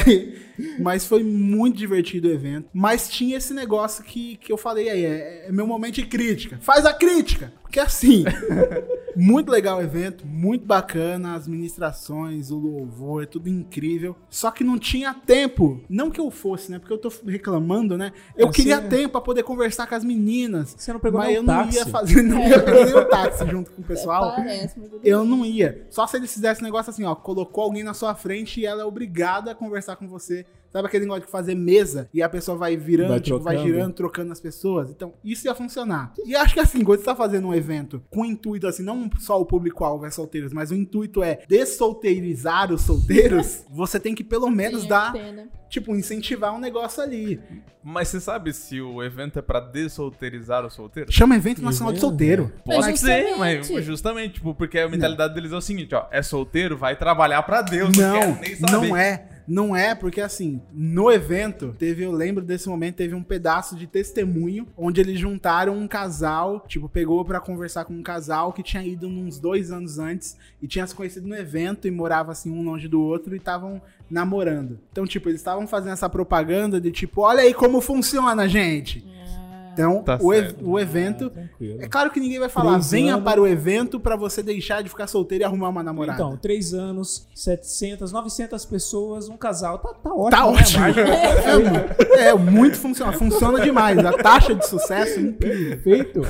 [0.06, 0.38] Aí,
[0.80, 2.68] mas foi muito divertido o evento.
[2.72, 6.58] Mas tinha esse negócio que, que eu falei aí, é, é meu momento de crítica.
[6.62, 7.52] Faz a crítica!
[7.66, 8.24] Porque assim,
[9.16, 14.14] muito legal o evento, muito bacana, as ministrações, o louvor, é tudo incrível.
[14.30, 15.80] Só que não tinha tempo.
[15.88, 16.78] Não que eu fosse, né?
[16.78, 18.12] Porque eu tô reclamando, né?
[18.36, 20.74] Eu É, queria tempo pra poder conversar com as meninas.
[20.78, 21.78] Você não pegou mas eu não táxi.
[21.78, 24.34] ia fazer, não ia pegar nem o táxi junto com o pessoal.
[24.36, 25.86] Parece, mas tudo Eu não ia.
[25.90, 28.82] Só se eles fizessem um negócio assim, ó, colocou alguém na sua frente e ela
[28.82, 30.46] é obrigada a conversar com você.
[30.76, 33.74] Sabe aquele negócio de fazer mesa e a pessoa vai virando, Vai tipo, vai trocando.
[33.74, 34.90] girando, trocando as pessoas?
[34.90, 36.12] Então, isso ia funcionar.
[36.26, 39.08] E acho que assim, quando você tá fazendo um evento com o intuito, assim, não
[39.18, 44.22] só o público-alvo é solteiros, mas o intuito é dessolteirizar os solteiros, você tem que
[44.22, 45.48] pelo menos Tem dar, né?
[45.70, 47.40] tipo, incentivar um negócio ali.
[47.82, 51.10] Mas você sabe se o evento é pra dessolteirizar o solteiro?
[51.12, 52.52] Chama evento nacional de solteiro.
[52.66, 53.72] Mas Pode ser, justamente.
[53.72, 57.42] mas justamente, tipo, porque a mentalidade deles é o seguinte, ó, é solteiro, vai trabalhar
[57.44, 58.72] pra Deus, não, Não, quer nem saber.
[58.88, 59.28] não é.
[59.46, 63.86] Não é, porque assim, no evento, teve, eu lembro desse momento, teve um pedaço de
[63.86, 68.84] testemunho onde eles juntaram um casal, tipo, pegou pra conversar com um casal que tinha
[68.84, 72.62] ido uns dois anos antes e tinha se conhecido no evento e morava assim um
[72.62, 73.80] longe do outro e estavam
[74.10, 74.78] namorando.
[74.90, 79.04] Então, tipo, eles estavam fazendo essa propaganda de tipo, olha aí como funciona, gente.
[79.76, 81.28] Então, Tá o, e- o evento.
[81.30, 81.82] Tranquilo.
[81.82, 83.24] É claro que ninguém vai falar, Três venha anos.
[83.24, 86.18] para o evento pra você deixar de ficar solteiro e arrumar uma namorada.
[86.22, 89.78] Então, três anos, 700, 900 pessoas, um casal.
[89.78, 90.30] Tá, tá ótimo.
[90.30, 90.52] Tá né?
[90.52, 90.78] ótimo.
[90.78, 91.04] A margem
[92.16, 93.12] É, é, muito funciona.
[93.12, 93.98] Funciona demais.
[94.04, 95.76] A taxa de sucesso é incrível.
[95.82, 96.22] Perfeito.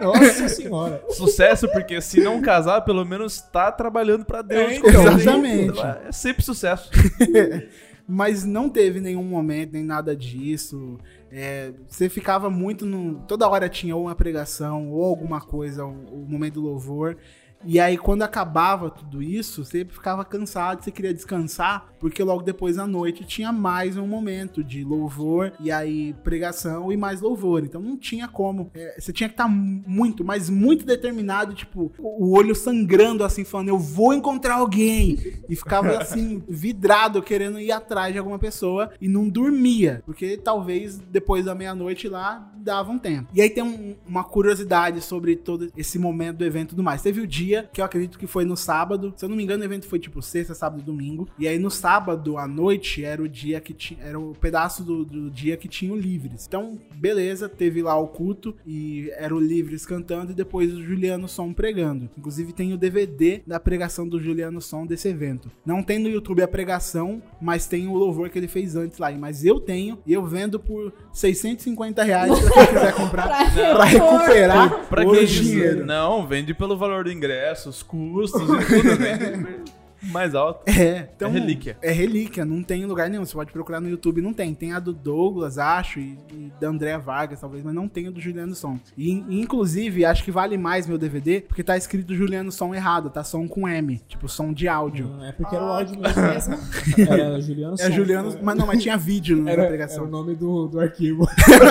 [0.00, 1.02] Nossa senhora.
[1.10, 4.72] Sucesso, porque se não casar, pelo menos tá trabalhando pra Deus.
[4.72, 4.90] É, então.
[5.18, 5.80] Exatamente.
[6.08, 6.90] É sempre sucesso.
[8.06, 10.98] Mas não teve nenhum momento, nem nada disso.
[11.30, 13.20] É, você ficava muito no.
[13.26, 17.16] Toda hora tinha ou uma pregação, ou alguma coisa, o, o momento do louvor.
[17.64, 22.78] E aí, quando acabava tudo isso, você ficava cansado, você queria descansar, porque logo depois
[22.78, 27.62] à noite tinha mais um momento de louvor, e aí pregação e mais louvor.
[27.64, 28.70] Então não tinha como.
[28.74, 33.44] É, você tinha que estar muito, mas muito determinado, tipo, o o olho sangrando assim,
[33.44, 35.18] falando, eu vou encontrar alguém.
[35.48, 40.98] E ficava assim, vidrado, querendo ir atrás de alguma pessoa e não dormia, porque talvez
[40.98, 43.28] depois da meia-noite lá dava um tempo.
[43.34, 47.00] E aí tem um- uma curiosidade sobre todo esse momento do evento e tudo mais.
[47.02, 49.62] Teve o dia, que eu acredito que foi no sábado, se eu não me engano,
[49.62, 51.28] o evento foi tipo sexta, sábado e domingo.
[51.38, 55.04] E aí no sábado à noite era o dia que tinha, era o pedaço do,
[55.04, 56.46] do dia que tinha o Livres.
[56.46, 61.28] Então, beleza, teve lá o culto e era o Livres cantando e depois o Juliano
[61.28, 62.08] Som pregando.
[62.16, 65.50] Inclusive tem o DVD da pregação do Juliano Som desse evento.
[65.64, 69.10] Não tem no YouTube a pregação, mas tem o louvor que ele fez antes lá.
[69.12, 74.86] Mas eu tenho e eu vendo por 650 reais pra quem quiser comprar pra recuperar
[74.88, 75.84] Pra o que dinheiro.
[75.84, 79.72] Não, vende pelo valor do ingresso, os custos e tudo, vende
[80.02, 80.62] mais alto.
[80.68, 81.76] É, então, É relíquia.
[81.82, 83.24] É relíquia, não tem em lugar nenhum.
[83.24, 84.54] Você pode procurar no YouTube, não tem.
[84.54, 88.10] Tem a do Douglas, acho, e, e da Andréa Vargas, talvez, mas não tem a
[88.10, 88.78] do Juliano Som.
[88.96, 93.22] E, inclusive, acho que vale mais meu DVD, porque tá escrito Juliano Som errado, tá
[93.24, 95.06] som com M, tipo som de áudio.
[95.08, 96.58] Não, é porque era o Ah, áudio que mesmo.
[97.12, 97.90] Era Juliano É Som.
[97.92, 100.04] Juliano, mas não, mas tinha vídeo na Era, era pregação.
[100.04, 101.26] o nome do, do arquivo.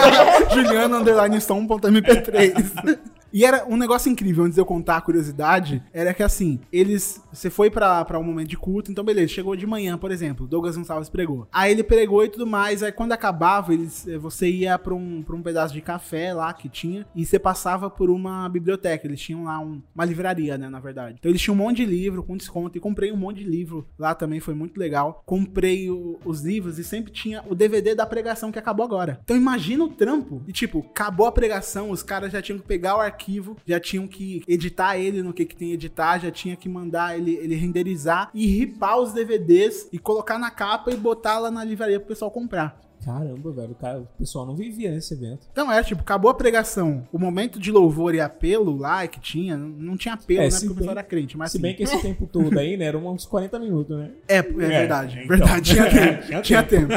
[0.54, 3.00] Juliano underline som.mp3.
[3.34, 7.22] E era um negócio incrível, antes de eu contar a curiosidade, era que assim, eles.
[7.32, 10.76] Você foi pra um momento de culto, então beleza, chegou de manhã, por exemplo, Douglas
[10.76, 11.48] Gonçalves pregou.
[11.52, 15.22] Aí ele pregou e tudo mais, aí quando acabava, eles, eh, você ia pra um,
[15.24, 19.08] pra um pedaço de café lá que tinha, e você passava por uma biblioteca.
[19.08, 21.16] Eles tinham lá um- uma livraria, né, na verdade.
[21.20, 23.88] Então eles tinham um monte de livro com desconto, e comprei um monte de livro
[23.98, 25.24] lá também, foi muito legal.
[25.26, 29.20] Comprei o- os livros e sempre tinha o DVD da pregação que acabou agora.
[29.24, 30.42] Então imagina o trampo.
[30.48, 33.21] E tipo, acabou a pregação, os caras já tinham que pegar o arquivo,
[33.66, 37.36] já tinham que editar ele no que, que tem editar, já tinha que mandar ele,
[37.36, 42.00] ele renderizar e ripar os DVDs e colocar na capa e botar lá na livraria
[42.00, 42.91] pro pessoal comprar.
[43.04, 43.72] Caramba, velho.
[43.72, 45.48] O, cara, o pessoal não vivia nesse evento.
[45.52, 47.08] Então é, tipo, acabou a pregação.
[47.12, 50.52] O momento de louvor e apelo lá que tinha, não- não tinha apelo, É, né?
[50.52, 51.38] Porque o pessoal era crente.
[51.38, 52.86] Mas Se assim, bem que esse tempo todo aí, né?
[52.86, 54.12] Eram uns 40 minutos, né?
[54.28, 55.28] É, é verdade, então.
[55.38, 56.94] verdade, tinha tempo, Tinha tinha tempo.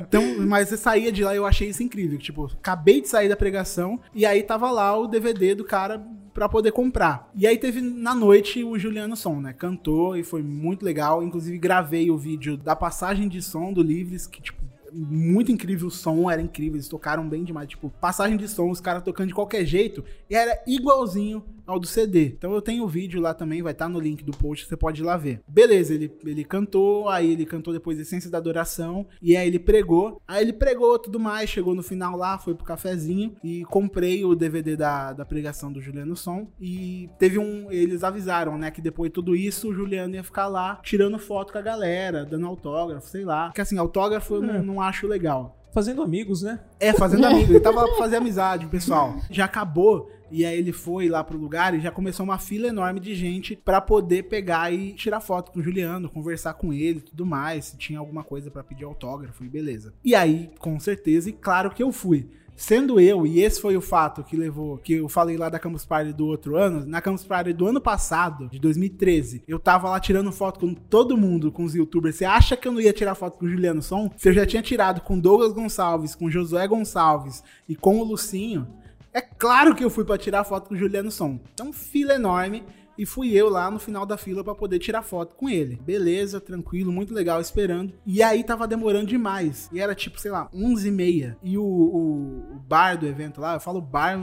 [0.00, 3.08] Então, mas eu saía de lá e eu achei isso incrível, que, tipo, acabei de
[3.08, 6.00] sair da pregação e aí tava lá o DVD do cara
[6.32, 7.28] pra poder comprar.
[7.34, 9.52] E aí teve na noite o Juliano Som, né?
[9.52, 14.26] Cantou e foi muito legal, inclusive gravei o vídeo da passagem de som do Livres,
[14.26, 14.59] que tipo
[14.92, 18.80] muito incrível o som, era incrível, eles tocaram bem demais, tipo, passagem de som, os
[18.80, 22.26] caras tocando de qualquer jeito, e era igualzinho ao do CD.
[22.26, 25.02] Então eu tenho o vídeo lá também, vai estar no link do post, você pode
[25.02, 25.40] ir lá ver.
[25.46, 30.20] Beleza, ele, ele cantou, aí ele cantou depois Essência da Adoração, e aí ele pregou.
[30.26, 34.34] Aí ele pregou tudo mais, chegou no final lá, foi pro cafezinho, e comprei o
[34.34, 39.10] DVD da, da pregação do Juliano Som, e teve um, eles avisaram, né, que depois
[39.10, 43.08] de tudo isso, o Juliano ia ficar lá, tirando foto com a galera, dando autógrafo,
[43.08, 43.46] sei lá.
[43.46, 45.56] Porque assim, autógrafo eu não, não acho legal.
[45.72, 46.60] Fazendo amigos, né?
[46.78, 47.52] É, fazendo amigo.
[47.52, 49.16] Ele tava lá pra fazer amizade, o pessoal.
[49.30, 50.10] Já acabou.
[50.30, 53.56] E aí ele foi lá pro lugar e já começou uma fila enorme de gente
[53.56, 57.76] pra poder pegar e tirar foto com o Juliano, conversar com ele tudo mais, se
[57.76, 59.92] tinha alguma coisa pra pedir autógrafo e beleza.
[60.04, 62.28] E aí, com certeza, e claro que eu fui.
[62.60, 65.86] Sendo eu, e esse foi o fato que levou, que eu falei lá da Campus
[65.86, 69.98] Party do outro ano, na Campus Party do ano passado, de 2013, eu tava lá
[69.98, 72.16] tirando foto com todo mundo, com os youtubers.
[72.16, 74.10] Você acha que eu não ia tirar foto com o Juliano Som?
[74.14, 78.68] Se eu já tinha tirado com Douglas Gonçalves, com Josué Gonçalves e com o Lucinho,
[79.12, 81.40] é claro que eu fui pra tirar foto com o Juliano Som.
[81.52, 82.62] Então, fila enorme.
[82.98, 85.80] E fui eu lá no final da fila pra poder tirar foto com ele.
[85.82, 87.94] Beleza, tranquilo, muito legal, esperando.
[88.04, 89.70] E aí tava demorando demais.
[89.72, 93.60] E era tipo, sei lá, 11 e o, o- o bar do evento lá, eu
[93.60, 94.18] falo bar,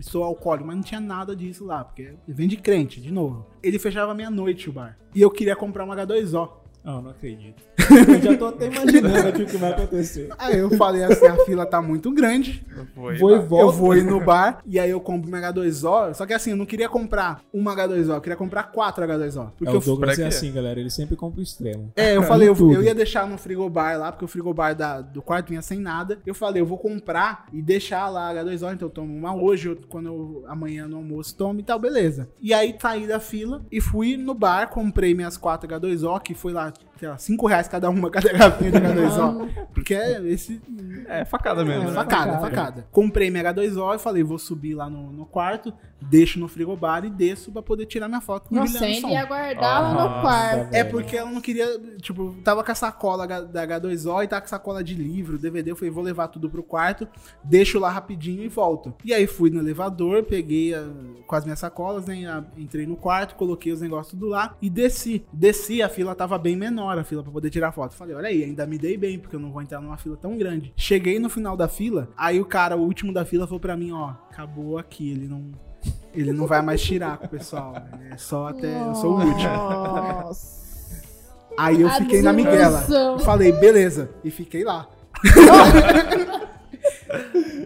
[0.00, 3.46] sou alcoólico, mas não tinha nada disso lá, porque vem de crente, de novo.
[3.60, 4.96] Ele fechava meia-noite o bar.
[5.12, 6.59] E eu queria comprar uma H2O.
[6.82, 7.62] Não, não acredito.
[8.08, 10.28] Eu já tô até imaginando aqui o que vai acontecer.
[10.38, 12.64] Aí eu falei assim, a fila tá muito grande.
[12.94, 13.18] Foi.
[13.18, 13.72] Vou e Eu volto.
[13.76, 16.14] vou ir no bar e aí eu compro uma H2O.
[16.14, 19.50] Só que assim, eu não queria comprar uma H2O, eu queria comprar quatro H2O.
[19.58, 20.80] Porque É, o eu, Douglas é assim, galera.
[20.80, 21.92] Ele sempre compra o extremo.
[21.96, 25.20] é, eu falei, eu, eu ia deixar no frigobar lá, porque o frigobar da- do
[25.20, 26.18] quarto vinha sem nada.
[26.24, 29.68] Eu falei, eu vou comprar e deixar lá a H2O, então eu tomo uma hoje,
[29.68, 32.28] eu- quando eu, amanhã no almoço tomo e tal, beleza.
[32.40, 36.52] E aí saí da fila e fui no bar, comprei minhas quatro H2O, que foi
[36.52, 36.89] lá, Пока.
[37.00, 39.66] Sei lá, 5 reais cada uma, cada garrafinha de H2O.
[39.74, 40.60] Porque é esse
[41.08, 41.92] É facada mesmo, É, né?
[41.92, 42.50] facada, Facada.
[42.50, 42.86] facada.
[42.92, 47.10] Comprei minha H2O e falei, vou subir lá no, no quarto, deixo no frigobar e
[47.10, 49.08] desço pra poder tirar minha foto com o Não Juliano sente Som.
[49.08, 50.74] e aguardar lá no Nossa, quarto.
[50.74, 51.66] É porque ela não queria,
[52.00, 55.70] tipo, tava com a sacola da H2O e tava com a sacola de livro, DVD,
[55.70, 57.08] eu falei, vou levar tudo pro quarto,
[57.42, 58.94] deixo lá rapidinho e volto.
[59.04, 60.86] E aí fui no elevador, peguei a-
[61.26, 65.24] com as minhas sacolas, né, entrei no quarto, coloquei os negócios tudo lá e desci.
[65.32, 67.94] Desci, a fila tava bem menor, a fila pra poder tirar foto.
[67.94, 70.36] Falei, olha aí, ainda me dei bem, porque eu não vou entrar numa fila tão
[70.36, 70.72] grande.
[70.76, 73.92] Cheguei no final da fila, aí o cara, o último da fila, falou pra mim,
[73.92, 75.50] ó, acabou aqui, ele não...
[76.12, 77.72] Ele não vai mais tirar com o pessoal.
[78.10, 78.80] É só até.
[78.82, 79.48] Eu sou o último.
[79.48, 80.60] Nossa.
[81.56, 82.84] Aí eu A fiquei na miguela.
[83.24, 84.10] falei, beleza.
[84.24, 84.88] E fiquei lá.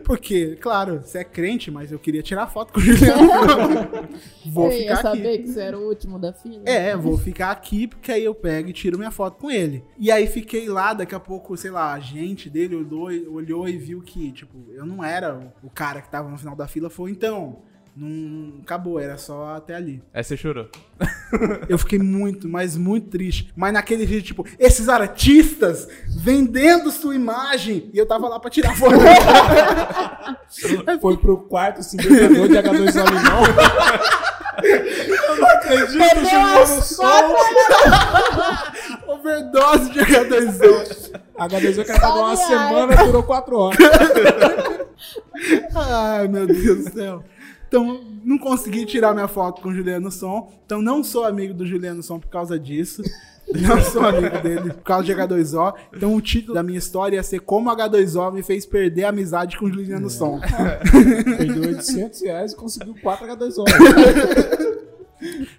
[0.04, 4.08] Porque, claro, você é crente, mas eu queria tirar foto com o Juliano.
[4.46, 5.42] vou eu ficar saber aqui.
[5.44, 6.62] que você era o último da fila.
[6.66, 9.84] É, vou ficar aqui, porque aí eu pego e tiro minha foto com ele.
[9.98, 13.78] E aí fiquei lá, daqui a pouco, sei lá, a gente dele olhou, olhou e
[13.78, 16.90] viu que, tipo, eu não era o, cara que tava no final da fila.
[16.90, 17.62] Falou, então,
[17.96, 20.02] não acabou, era só até ali.
[20.12, 20.68] Aí você chorou.
[21.68, 23.52] Eu fiquei muito, mas muito triste.
[23.54, 27.90] Mas naquele vídeo, tipo, esses artistas vendendo sua imagem.
[27.92, 28.94] E eu tava lá pra tirar foto.
[31.00, 33.42] Foi pro quarto se vendedor de H2O limão.
[35.54, 37.36] Acredito, Juliano Sol.
[39.08, 41.20] Overdose de H2O.
[41.38, 43.78] H2O que tava uma semana durou quatro horas.
[45.74, 47.24] Ai, meu Deus do céu.
[47.74, 50.48] Então, não consegui tirar minha foto com o Juliano Som.
[50.64, 53.02] Então, não sou amigo do Juliano Som por causa disso.
[53.52, 55.74] Não sou amigo dele por causa de H2O.
[55.92, 59.58] Então, o título da minha história ia ser Como H2O me fez perder a amizade
[59.58, 60.40] com o Juliano Som.
[61.36, 63.64] Perdeu 800 reais e conseguiu 4 H2O.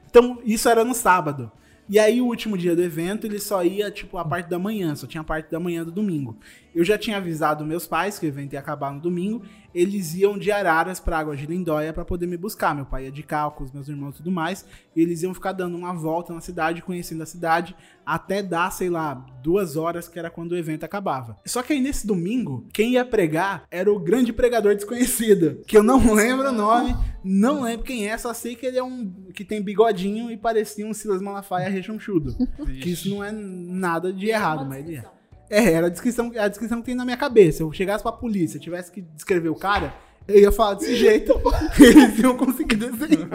[0.09, 1.51] Então, isso era no sábado.
[1.87, 4.95] E aí, o último dia do evento, ele só ia, tipo, a parte da manhã,
[4.95, 6.37] só tinha a parte da manhã do domingo.
[6.73, 9.43] Eu já tinha avisado meus pais que o evento ia acabar no domingo,
[9.75, 12.73] eles iam de Araras pra Água de Lindóia pra poder me buscar.
[12.73, 14.65] Meu pai ia de carro com os meus irmãos e tudo mais,
[14.95, 18.89] e eles iam ficar dando uma volta na cidade, conhecendo a cidade, até dar, sei
[18.89, 19.13] lá,
[19.43, 21.37] duas horas, que era quando o evento acabava.
[21.45, 25.83] Só que aí, nesse domingo, quem ia pregar era o grande pregador desconhecido, que eu
[25.83, 29.43] não lembro o nome, não lembro quem é, só sei que ele é um que
[29.43, 32.33] tem bigodinho e parecia um Silas Malafaia rechonchudo.
[32.81, 35.14] que isso não é nada de errado, mas ele é.
[35.49, 37.57] É, era a descrição, a descrição que tem na minha cabeça.
[37.57, 39.93] Se eu chegasse pra polícia, tivesse que descrever o cara,
[40.27, 41.39] eu ia falar desse jeito,
[41.79, 43.29] eles iam conseguir desenhar.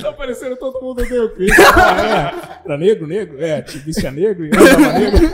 [0.00, 1.62] Tá parecendo todo mundo deu Cristo.
[1.74, 2.66] Ah, é.
[2.66, 3.42] Era negro, negro?
[3.42, 5.28] É, vestia negro e negro.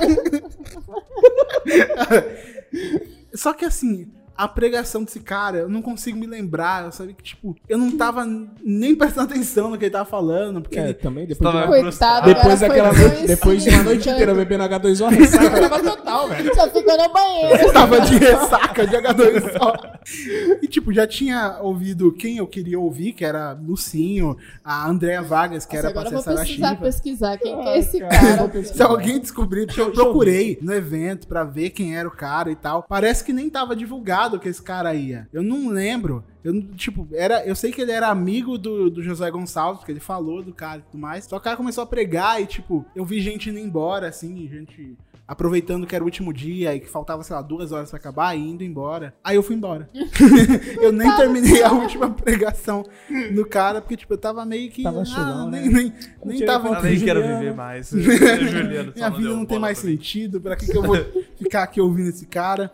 [3.34, 6.84] Só que assim, a pregação desse cara, eu não consigo me lembrar.
[6.84, 8.24] Eu sabia que, tipo, eu não tava
[8.62, 10.94] nem prestando atenção no que ele tava falando, porque É, ele.
[10.94, 15.08] também, depois de uma, Coitado, depois daquela noite, depois de uma noite inteira bebendo H2O,
[15.10, 16.54] ressaca tava total, velho.
[16.54, 17.72] Só ficou no banheiro.
[17.72, 19.98] tava de ressaca de H2O.
[20.62, 25.64] E, tipo, já tinha ouvido quem eu queria ouvir, que era Lucinho, a Andréa Vargas,
[25.64, 27.98] que Nossa, era pra agora eu ser vou precisar pesquisar quem que Ah, é esse
[28.00, 28.64] cara, cara.
[28.64, 32.82] Se alguém descobrir, eu procurei no evento pra ver quem era o cara e tal.
[32.82, 35.28] Parece que nem tava divulgado que esse cara ia.
[35.32, 36.24] Eu não lembro.
[36.42, 40.00] Eu, tipo, era, eu sei que ele era amigo do, do José Gonçalves, porque ele
[40.00, 41.24] falou do cara e tudo mais.
[41.24, 44.48] Só que o cara começou a pregar e, tipo, eu vi gente indo embora, assim,
[44.48, 44.96] gente
[45.26, 48.36] aproveitando que era o último dia e que faltava, sei lá, duas horas pra acabar
[48.36, 49.14] e indo embora.
[49.24, 49.88] Aí eu fui embora.
[50.80, 52.84] eu nem terminei a última pregação
[53.34, 54.82] do cara, porque, tipo, eu tava meio que.
[54.82, 55.68] Tava ah, chulão, nem, né?
[55.68, 57.90] nem, Não nem tirei tava Eu nem quero viver mais.
[57.90, 60.40] Juliano, minha vida não tem mais pra sentido.
[60.40, 60.96] Pra que, que eu vou
[61.36, 62.70] ficar aqui ouvindo esse cara?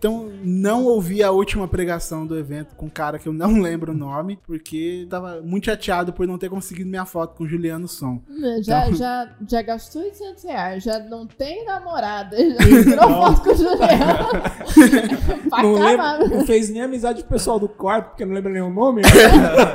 [0.00, 3.92] Então, não ouvi a última pregação do evento com um cara que eu não lembro
[3.92, 7.86] o nome, porque tava muito chateado por não ter conseguido minha foto com o Juliano
[7.86, 8.18] Som.
[8.62, 13.50] Já, Então- já, já gastou 800 reais, já não tem namorada, já tirou foto com
[13.50, 14.30] o Juliano.
[15.50, 18.50] pra Não, lembra, não fez nem amizade com o pessoal do quarto, porque não lembra
[18.50, 19.02] nenhum nome.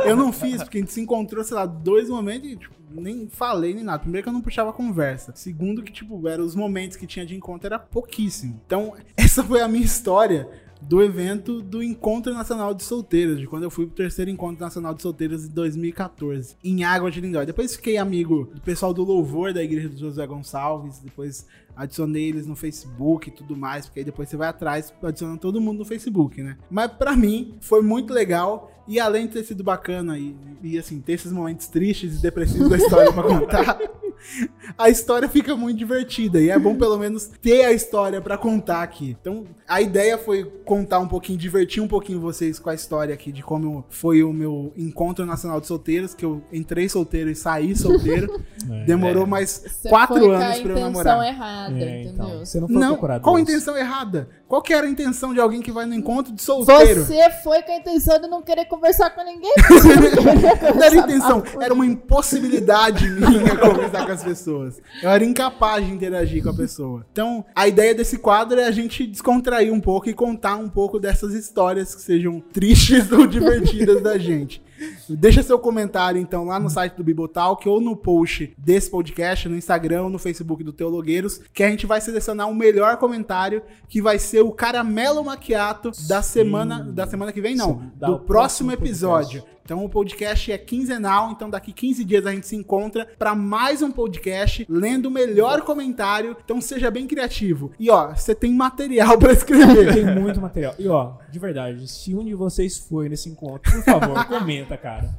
[0.05, 3.27] Eu não fiz, porque a gente se encontrou, sei lá, dois momentos e, tipo, nem
[3.27, 3.99] falei nem nada.
[3.99, 5.33] Primeiro que eu não puxava conversa.
[5.35, 8.61] Segundo que, tipo, eram os momentos que tinha de encontro era pouquíssimo.
[8.65, 10.47] Então, essa foi a minha história
[10.87, 14.93] do evento do Encontro Nacional de Solteiros, de quando eu fui pro terceiro Encontro Nacional
[14.93, 17.45] de Solteiros em 2014, em Água de Lindóia.
[17.45, 22.47] Depois fiquei amigo do pessoal do Louvor da Igreja do José Gonçalves, depois adicionei eles
[22.47, 25.85] no Facebook e tudo mais, porque aí depois você vai atrás adicionando todo mundo no
[25.85, 26.57] Facebook, né?
[26.69, 31.01] Mas pra mim foi muito legal e além de ter sido bacana e, e assim,
[31.01, 33.79] ter esses momentos tristes e depressivos da história pra contar,
[34.77, 38.83] a história fica muito divertida e é bom pelo menos ter a história pra contar
[38.83, 39.15] aqui.
[39.19, 43.31] Então, a ideia foi contar um pouquinho, divertir um pouquinho vocês com a história aqui
[43.31, 47.75] de como foi o meu encontro nacional de solteiros, que eu entrei solteiro e saí
[47.75, 48.41] solteiro.
[48.85, 51.27] Demorou mais Você quatro anos pra eu intenção namorar.
[51.27, 52.11] errada, É, entendeu?
[52.13, 54.29] então, você não foi Não, qual a intenção errada?
[54.47, 57.03] Qual que era a intenção de alguém que vai no encontro de solteiro?
[57.03, 59.53] Você foi com a intenção de não querer conversar com ninguém.
[60.75, 64.81] Não era intenção, era uma impossibilidade minha conversar com as pessoas.
[65.01, 67.05] Eu era incapaz de interagir com a pessoa.
[67.11, 70.99] Então, a ideia desse quadro é a gente descontrair um pouco e contar um pouco
[70.99, 74.63] dessas histórias que sejam tristes ou divertidas da gente.
[75.09, 79.55] Deixa seu comentário, então, lá no site do Bibotalk ou no post desse podcast, no
[79.55, 84.01] Instagram ou no Facebook do Teologueiros, que a gente vai selecionar o melhor comentário, que
[84.01, 89.43] vai ser o caramelo maquiato da semana, da semana que vem, não, do próximo episódio.
[89.65, 93.81] Então o podcast é quinzenal, então daqui 15 dias a gente se encontra para mais
[93.81, 96.37] um podcast lendo o melhor comentário.
[96.45, 97.71] Então seja bem criativo.
[97.79, 99.91] E ó, você tem material para escrever.
[99.91, 100.75] Tem muito material.
[100.77, 105.09] E ó, de verdade, se um de vocês foi nesse encontro, por favor, comenta, cara.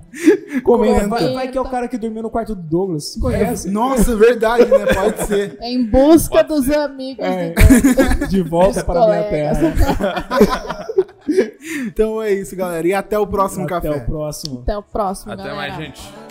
[0.63, 1.09] Comenta.
[1.09, 3.17] Vai, vai que é o cara que dormiu no quarto do Douglas.
[3.21, 3.69] Conhece?
[3.69, 4.87] Nossa, verdade, né?
[4.95, 5.59] Pode ser.
[5.61, 7.53] em busca dos amigos É.
[8.29, 10.87] de De volta Os para a minha terra.
[11.87, 12.87] Então é isso, galera.
[12.87, 13.91] E até o próximo Até café.
[13.91, 14.61] o próximo.
[14.61, 15.57] Até o próximo, Até galera.
[15.57, 16.26] mais, gente.